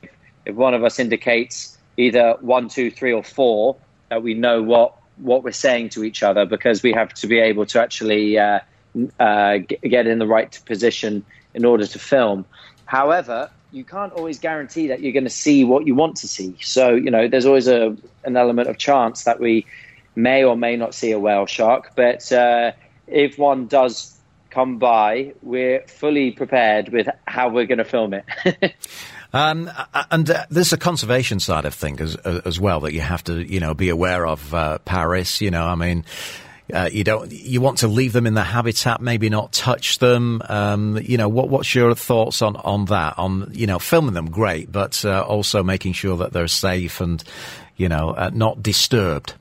if 0.45 0.55
one 0.55 0.75
of 0.75 0.85
us 0.85 0.99
indicates 0.99 1.76
either 1.97 2.37
one, 2.41 2.69
two, 2.69 2.91
three, 2.91 3.13
or 3.13 3.23
four, 3.23 3.77
that 4.09 4.23
we 4.23 4.35
know 4.35 4.63
what 4.63 4.95
what 5.19 5.43
we're 5.43 5.53
saying 5.53 5.89
to 5.89 6.05
each 6.05 6.23
other 6.23 6.45
because 6.45 6.83
we 6.83 6.93
have 6.93 7.13
to 7.15 7.27
be 7.27 7.39
able 7.39 7.65
to 7.65 7.81
actually 7.81 8.39
uh, 8.39 8.61
uh, 9.19 9.59
get 9.59 10.07
in 10.07 10.19
the 10.19 10.27
right 10.27 10.61
position 10.67 11.25
in 11.55 11.65
order 11.65 11.87
to 11.87 11.99
film. 11.99 12.45
However, 12.85 13.51
you 13.73 13.83
can't 13.83 14.13
always 14.13 14.39
guarantee 14.39 14.89
that 14.89 15.01
you're 15.01 15.13
going 15.13 15.25
to 15.25 15.31
see 15.31 15.65
what 15.65 15.87
you 15.87 15.95
want 15.95 16.17
to 16.17 16.29
see. 16.29 16.57
So 16.61 16.95
you 16.95 17.11
know, 17.11 17.29
there's 17.29 17.47
always 17.47 17.69
a 17.69 17.97
an 18.25 18.37
element 18.37 18.69
of 18.69 18.79
chance 18.79 19.25
that 19.25 19.41
we 19.41 19.67
may 20.15 20.45
or 20.45 20.57
may 20.57 20.77
not 20.77 20.95
see 20.95 21.13
a 21.13 21.19
whale 21.19 21.47
shark. 21.47 21.93
But 21.95 22.31
uh, 22.33 22.73
if 23.07 23.39
one 23.39 23.67
does 23.67 24.17
come 24.51 24.79
by, 24.79 25.35
we're 25.43 25.83
fully 25.87 26.31
prepared 26.31 26.89
with 26.89 27.09
how 27.27 27.49
we're 27.49 27.67
going 27.67 27.79
to 27.79 27.85
film 27.85 28.15
it. 28.15 28.25
Um, 29.37 29.71
and 30.11 30.31
uh, 30.31 30.47
there's 30.51 30.73
a 30.73 30.79
conservation 30.79 31.41
side 31.41 31.67
of 31.67 31.75
things 31.75 32.01
as, 32.01 32.17
as 32.17 32.59
well 32.59 32.81
that 32.81 32.95
you 32.95 33.01
have 33.01 33.23
to, 33.25 33.43
you 33.43 33.61
know, 33.61 33.75
be 33.75 33.91
aware 33.91 34.27
of. 34.27 34.55
Uh, 34.55 34.79
Paris, 34.79 35.41
you 35.41 35.51
know, 35.51 35.65
I 35.65 35.75
mean, 35.75 36.05
uh, 36.73 36.89
you 36.91 37.05
don't, 37.05 37.31
you 37.31 37.61
want 37.61 37.79
to 37.79 37.89
leave 37.89 38.13
them 38.13 38.27
in 38.27 38.35
their 38.35 38.45
habitat, 38.45 39.01
maybe 39.01 39.29
not 39.29 39.53
touch 39.53 39.99
them. 39.99 40.43
Um, 40.49 40.99
you 41.03 41.17
know, 41.17 41.29
what, 41.29 41.49
what's 41.49 41.75
your 41.75 41.95
thoughts 41.95 42.43
on, 42.43 42.57
on 42.57 42.87
that? 42.87 43.19
On, 43.19 43.51
you 43.53 43.67
know, 43.67 43.79
filming 43.79 44.15
them, 44.15 44.31
great, 44.31 44.73
but 44.73 45.05
uh, 45.05 45.21
also 45.23 45.63
making 45.63 45.93
sure 45.93 46.17
that 46.17 46.33
they're 46.33 46.49
safe 46.49 47.01
and, 47.01 47.23
you 47.77 47.89
know, 47.89 48.11
uh, 48.11 48.31
not 48.33 48.63
disturbed. 48.63 49.35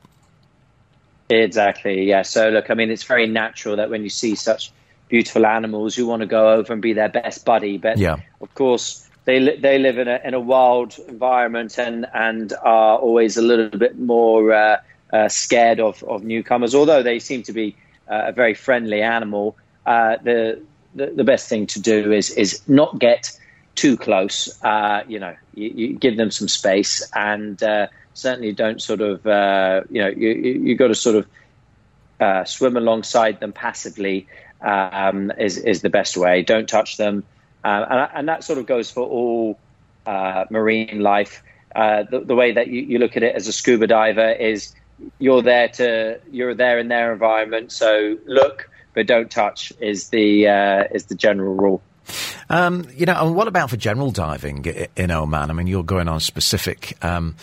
Exactly. 1.30 2.04
Yeah. 2.04 2.22
So 2.22 2.50
look, 2.50 2.70
I 2.70 2.76
mean, 2.76 2.92
it's 2.92 3.04
very 3.04 3.28
natural 3.28 3.78
that 3.78 3.90
when 3.90 4.04
you 4.04 4.10
see 4.10 4.36
such 4.36 4.72
beautiful 5.10 5.46
animals, 5.46 5.98
you 5.98 6.06
want 6.06 6.20
to 6.22 6.28
go 6.28 6.52
over 6.54 6.74
and 6.74 6.82
be 6.82 6.94
their 6.94 7.10
best 7.10 7.46
buddy. 7.46 7.78
But 7.78 7.98
Yeah. 7.98 8.18
of 8.42 8.54
course, 8.54 9.10
they 9.26 9.40
li- 9.40 9.58
they 9.58 9.78
live 9.78 9.98
in 9.98 10.08
a 10.08 10.20
in 10.24 10.34
a 10.34 10.40
wild 10.40 10.98
environment 11.08 11.78
and 11.78 12.06
and 12.14 12.54
are 12.64 12.98
always 12.98 13.38
a 13.38 13.42
little 13.42 13.78
bit 13.78 14.00
more 14.00 14.54
uh, 14.54 14.78
uh, 15.12 15.28
scared 15.28 15.80
of 15.80 16.02
of 16.04 16.24
newcomers. 16.24 16.74
Although 16.74 17.04
they 17.04 17.20
seem 17.20 17.44
to 17.44 17.54
be 17.54 17.76
uh, 18.10 18.26
a 18.28 18.32
very 18.32 18.54
friendly 18.54 19.02
animal, 19.02 19.58
uh, 19.86 20.18
the, 20.24 20.62
the 20.94 21.08
the 21.08 21.24
best 21.24 21.50
thing 21.50 21.68
to 21.68 21.80
do 21.80 22.12
is 22.12 22.30
is 22.32 22.62
not 22.68 23.00
get 23.00 23.38
too 23.74 23.98
close. 23.98 24.58
Uh, 24.64 25.04
you 25.08 25.20
know, 25.20 25.36
you, 25.54 25.70
you 25.70 25.94
give 25.94 26.16
them 26.18 26.32
some 26.32 26.48
space 26.48 27.04
and 27.14 27.62
uh, 27.62 27.88
certainly 28.14 28.54
don't 28.54 28.82
sort 28.82 29.02
of 29.02 29.26
you 29.90 30.02
know 30.02 30.08
you 30.08 30.30
you, 30.30 30.76
got 30.76 30.88
to 30.88 30.96
sort 30.96 31.16
of 31.16 32.48
swim 32.48 32.78
alongside 32.78 33.40
them 33.40 33.52
passively 33.52 34.28
um, 34.62 35.32
is 35.38 35.58
is 35.58 35.82
the 35.82 35.90
best 35.90 36.16
way. 36.16 36.42
Don't 36.44 36.70
touch 36.70 36.98
them, 36.98 37.24
uh, 37.66 37.86
and, 37.90 38.10
and 38.14 38.30
that 38.30 38.44
sort 38.44 38.60
of 38.60 38.68
goes 38.68 38.92
for 38.92 39.06
all 39.06 39.58
uh, 40.06 40.46
marine 40.52 41.00
life. 41.00 41.44
Uh, 41.76 42.04
the, 42.04 42.20
the 42.20 42.36
way 42.36 42.54
that 42.54 42.68
you, 42.68 42.82
you 42.82 43.00
look 43.00 43.18
at 43.18 43.24
it 43.24 43.36
as 43.36 43.48
a 43.48 43.52
scuba 43.52 43.88
diver 43.88 44.32
is 44.32 44.74
you're 45.20 45.42
there 45.42 45.68
to 45.68 46.20
you're 46.32 46.54
there 46.54 46.80
in 46.80 46.88
their 46.88 47.12
environment, 47.12 47.72
so 47.72 48.18
look 48.26 48.70
but 48.94 49.08
don't 49.08 49.30
touch 49.30 49.74
is 49.82 50.10
the 50.10 50.48
uh, 50.48 50.84
is 50.92 51.06
the 51.06 51.16
general 51.16 51.56
rule. 51.56 51.82
Um, 52.50 52.86
you 52.94 53.08
know, 53.08 53.16
and 53.26 53.36
what 53.36 53.48
about 53.48 53.72
for 53.72 53.78
general 53.78 54.12
diving 54.12 54.64
in 54.96 55.12
Oman? 55.12 55.50
I 55.50 55.54
mean, 55.54 55.68
you're 55.68 55.84
going 55.84 56.08
on 56.08 56.20
specific, 56.20 57.04
um, 57.04 57.36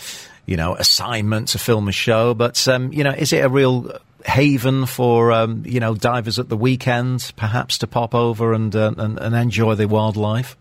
you 0.47 0.57
know, 0.57 0.77
assignment 0.77 1.49
to 1.49 1.59
film 1.59 1.89
a 1.89 1.93
show, 1.93 2.33
but 2.33 2.67
um, 2.69 2.93
you 2.93 3.03
know, 3.03 3.11
is 3.11 3.33
it 3.33 3.45
a 3.45 3.49
real 3.49 3.99
haven 4.25 4.87
for 4.87 5.33
um, 5.33 5.63
you 5.67 5.81
know 5.81 5.95
divers 5.95 6.39
at 6.39 6.49
the 6.49 6.57
weekend, 6.57 7.33
perhaps 7.37 7.79
to 7.79 7.87
pop 7.87 8.15
over 8.15 8.53
and 8.53 8.75
uh, 8.75 8.93
and, 8.97 9.19
and 9.19 9.35
enjoy 9.35 9.75
the 9.75 9.87
wildlife? 9.87 10.57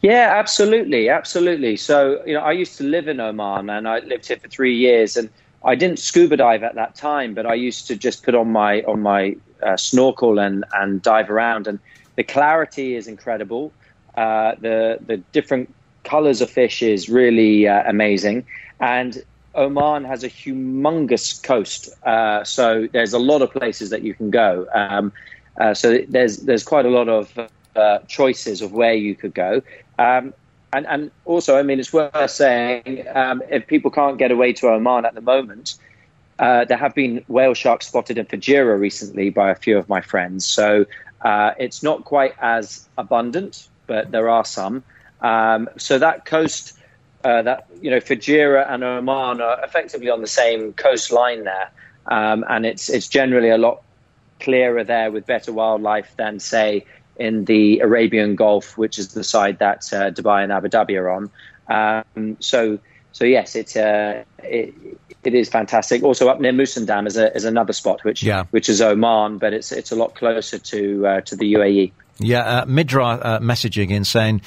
Yeah, 0.00 0.34
absolutely, 0.36 1.08
absolutely. 1.08 1.76
So, 1.76 2.22
you 2.24 2.34
know, 2.34 2.40
I 2.40 2.52
used 2.52 2.78
to 2.78 2.84
live 2.84 3.08
in 3.08 3.18
Oman 3.18 3.68
and 3.68 3.88
I 3.88 3.98
lived 3.98 4.28
here 4.28 4.36
for 4.36 4.46
three 4.46 4.76
years, 4.76 5.16
and 5.16 5.28
I 5.64 5.74
didn't 5.74 5.98
scuba 5.98 6.36
dive 6.36 6.62
at 6.62 6.76
that 6.76 6.94
time, 6.94 7.34
but 7.34 7.46
I 7.46 7.54
used 7.54 7.88
to 7.88 7.96
just 7.96 8.22
put 8.22 8.34
on 8.34 8.52
my 8.52 8.82
on 8.82 9.00
my 9.00 9.36
uh, 9.62 9.76
snorkel 9.76 10.38
and 10.38 10.64
and 10.72 11.02
dive 11.02 11.30
around, 11.30 11.66
and 11.66 11.80
the 12.16 12.22
clarity 12.22 12.94
is 12.94 13.08
incredible. 13.08 13.72
Uh, 14.16 14.54
the 14.60 14.98
the 15.04 15.16
different 15.32 15.74
colors 16.04 16.40
of 16.40 16.48
fish 16.48 16.80
is 16.82 17.08
really 17.08 17.66
uh, 17.66 17.82
amazing, 17.86 18.46
and 18.78 19.22
Oman 19.54 20.04
has 20.04 20.24
a 20.24 20.28
humongous 20.28 21.42
coast, 21.42 21.88
uh, 22.04 22.44
so 22.44 22.88
there's 22.92 23.12
a 23.12 23.18
lot 23.18 23.42
of 23.42 23.50
places 23.52 23.90
that 23.90 24.02
you 24.02 24.14
can 24.14 24.30
go. 24.30 24.66
Um, 24.74 25.12
uh, 25.58 25.74
so 25.74 25.98
there's 26.08 26.38
there's 26.38 26.62
quite 26.62 26.86
a 26.86 26.90
lot 26.90 27.08
of 27.08 27.32
uh, 27.74 27.98
choices 28.06 28.62
of 28.62 28.72
where 28.72 28.94
you 28.94 29.14
could 29.14 29.34
go. 29.34 29.62
Um, 29.98 30.34
and, 30.72 30.86
and 30.86 31.10
also, 31.24 31.56
I 31.56 31.62
mean, 31.62 31.80
it's 31.80 31.92
worth 31.92 32.30
saying 32.30 33.06
um, 33.14 33.42
if 33.50 33.66
people 33.66 33.90
can't 33.90 34.18
get 34.18 34.30
away 34.30 34.52
to 34.54 34.68
Oman 34.68 35.06
at 35.06 35.14
the 35.14 35.20
moment, 35.20 35.76
uh, 36.38 36.64
there 36.66 36.76
have 36.76 36.94
been 36.94 37.24
whale 37.28 37.54
sharks 37.54 37.86
spotted 37.86 38.18
in 38.18 38.26
Fujairah 38.26 38.78
recently 38.78 39.30
by 39.30 39.50
a 39.50 39.54
few 39.54 39.78
of 39.78 39.88
my 39.88 40.00
friends. 40.00 40.46
So 40.46 40.86
uh, 41.22 41.52
it's 41.58 41.82
not 41.82 42.04
quite 42.04 42.34
as 42.40 42.86
abundant, 42.96 43.68
but 43.86 44.10
there 44.10 44.28
are 44.28 44.44
some. 44.44 44.84
Um, 45.20 45.68
so 45.78 45.98
that 45.98 46.26
coast, 46.26 46.77
uh, 47.24 47.42
that 47.42 47.66
you 47.80 47.90
know, 47.90 47.98
Fujairah 47.98 48.70
and 48.70 48.84
Oman 48.84 49.40
are 49.40 49.64
effectively 49.64 50.10
on 50.10 50.20
the 50.20 50.28
same 50.28 50.72
coastline 50.72 51.44
there, 51.44 51.70
um, 52.06 52.44
and 52.48 52.64
it's 52.64 52.88
it's 52.88 53.08
generally 53.08 53.50
a 53.50 53.58
lot 53.58 53.82
clearer 54.40 54.84
there 54.84 55.10
with 55.10 55.26
better 55.26 55.52
wildlife 55.52 56.14
than 56.16 56.38
say 56.38 56.84
in 57.16 57.44
the 57.46 57.80
Arabian 57.80 58.36
Gulf, 58.36 58.78
which 58.78 58.98
is 58.98 59.08
the 59.08 59.24
side 59.24 59.58
that 59.58 59.92
uh, 59.92 60.10
Dubai 60.10 60.44
and 60.44 60.52
Abu 60.52 60.68
Dhabi 60.68 60.96
are 61.00 61.10
on. 61.10 61.30
Um, 61.68 62.36
so, 62.40 62.78
so 63.12 63.24
yes, 63.24 63.56
it's 63.56 63.76
uh, 63.76 64.22
it, 64.44 64.72
it 65.24 65.34
is 65.34 65.48
fantastic. 65.48 66.04
Also, 66.04 66.28
up 66.28 66.40
near 66.40 66.52
Musandam 66.52 67.06
is, 67.08 67.16
a, 67.16 67.34
is 67.34 67.44
another 67.44 67.72
spot, 67.72 68.04
which 68.04 68.22
Yeah. 68.22 68.44
which 68.50 68.68
is 68.68 68.80
Oman, 68.80 69.38
but 69.38 69.52
it's 69.52 69.72
it's 69.72 69.90
a 69.90 69.96
lot 69.96 70.14
closer 70.14 70.58
to 70.58 71.06
uh, 71.06 71.20
to 71.22 71.36
the 71.36 71.54
UAE. 71.54 71.92
Yeah, 72.20 72.40
uh, 72.40 72.64
Midra 72.64 73.20
uh, 73.22 73.38
messaging 73.38 73.90
in 73.90 74.04
saying, 74.04 74.42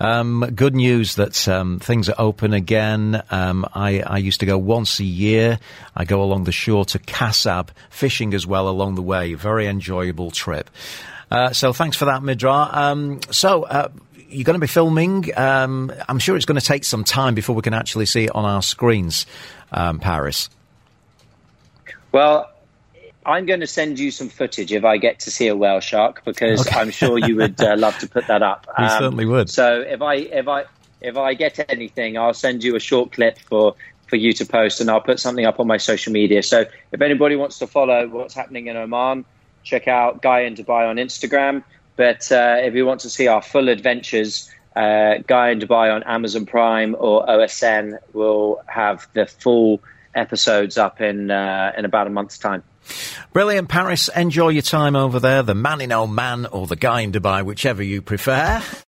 um, 0.00 0.50
good 0.54 0.74
news 0.74 1.16
that 1.16 1.46
um, 1.48 1.78
things 1.78 2.08
are 2.08 2.14
open 2.18 2.54
again. 2.54 3.22
Um, 3.30 3.66
I, 3.74 4.00
I 4.00 4.16
used 4.16 4.40
to 4.40 4.46
go 4.46 4.56
once 4.56 4.98
a 5.00 5.04
year. 5.04 5.58
I 5.94 6.06
go 6.06 6.22
along 6.22 6.44
the 6.44 6.52
shore 6.52 6.86
to 6.86 6.98
Khasab, 6.98 7.68
fishing 7.90 8.32
as 8.32 8.46
well 8.46 8.68
along 8.68 8.94
the 8.94 9.02
way. 9.02 9.34
Very 9.34 9.66
enjoyable 9.66 10.30
trip. 10.30 10.70
Uh, 11.30 11.52
so 11.52 11.74
thanks 11.74 11.96
for 11.96 12.06
that, 12.06 12.22
Midra. 12.22 12.74
Um, 12.74 13.20
so, 13.30 13.64
uh, 13.64 13.88
you're 14.30 14.44
going 14.44 14.54
to 14.54 14.60
be 14.60 14.66
filming. 14.66 15.36
Um, 15.36 15.92
I'm 16.08 16.18
sure 16.18 16.36
it's 16.36 16.46
going 16.46 16.58
to 16.58 16.64
take 16.64 16.84
some 16.84 17.04
time 17.04 17.34
before 17.34 17.54
we 17.54 17.62
can 17.62 17.74
actually 17.74 18.06
see 18.06 18.24
it 18.24 18.34
on 18.34 18.44
our 18.44 18.62
screens, 18.62 19.26
um, 19.72 19.98
Paris. 19.98 20.48
Well, 22.12 22.50
I'm 23.24 23.44
going 23.46 23.60
to 23.60 23.66
send 23.66 23.98
you 23.98 24.10
some 24.10 24.28
footage 24.28 24.72
if 24.72 24.84
I 24.84 24.96
get 24.96 25.20
to 25.20 25.30
see 25.30 25.48
a 25.48 25.56
whale 25.56 25.80
shark 25.80 26.24
because 26.24 26.66
Okay. 26.66 26.78
I'm 26.80 26.90
sure 26.90 27.18
you 27.18 27.36
would 27.36 27.60
uh, 27.60 27.76
love 27.76 27.98
to 27.98 28.08
put 28.08 28.26
that 28.28 28.42
up. 28.42 28.66
Um, 28.78 28.84
We 28.84 28.88
certainly 28.90 29.26
would. 29.26 29.50
So 29.50 29.80
if 29.82 30.00
I 30.02 30.14
if 30.14 30.48
I 30.48 30.64
if 31.02 31.16
I 31.16 31.34
get 31.34 31.58
anything, 31.70 32.16
I'll 32.18 32.34
send 32.34 32.62
you 32.64 32.76
a 32.76 32.80
short 32.80 33.12
clip 33.12 33.38
for 33.38 33.74
for 34.06 34.16
you 34.16 34.32
to 34.34 34.44
post, 34.46 34.80
and 34.80 34.90
I'll 34.90 35.00
put 35.00 35.20
something 35.20 35.44
up 35.46 35.60
on 35.60 35.66
my 35.66 35.76
social 35.76 36.12
media. 36.12 36.42
So 36.42 36.64
if 36.92 37.00
anybody 37.00 37.36
wants 37.36 37.58
to 37.60 37.66
follow 37.66 38.08
what's 38.08 38.34
happening 38.34 38.66
in 38.66 38.76
Oman, 38.76 39.24
check 39.62 39.86
out 39.86 40.20
Guy 40.22 40.40
in 40.40 40.54
Dubai 40.54 40.88
on 40.88 40.96
Instagram. 40.96 41.62
But 41.96 42.32
uh, 42.32 42.56
if 42.60 42.74
you 42.74 42.86
want 42.86 43.00
to 43.02 43.10
see 43.10 43.28
our 43.28 43.42
full 43.42 43.68
adventures, 43.68 44.50
uh, 44.74 45.16
Guy 45.26 45.50
in 45.50 45.60
Dubai 45.60 45.94
on 45.94 46.02
Amazon 46.04 46.46
Prime 46.46 46.96
or 46.98 47.26
OSN 47.26 47.98
will 48.14 48.62
have 48.66 49.06
the 49.12 49.26
full 49.26 49.80
episodes 50.14 50.76
up 50.78 51.00
in 51.00 51.30
uh, 51.30 51.72
in 51.76 51.84
about 51.84 52.06
a 52.06 52.10
month's 52.10 52.38
time. 52.38 52.62
Brilliant, 53.32 53.68
Paris. 53.68 54.08
Enjoy 54.14 54.48
your 54.48 54.62
time 54.62 54.96
over 54.96 55.20
there. 55.20 55.42
The 55.42 55.54
man 55.54 55.80
in 55.80 55.92
Oman 55.92 56.46
or 56.46 56.66
the 56.66 56.76
guy 56.76 57.00
in 57.00 57.12
Dubai, 57.12 57.44
whichever 57.44 57.82
you 57.82 58.02
prefer. 58.02 58.62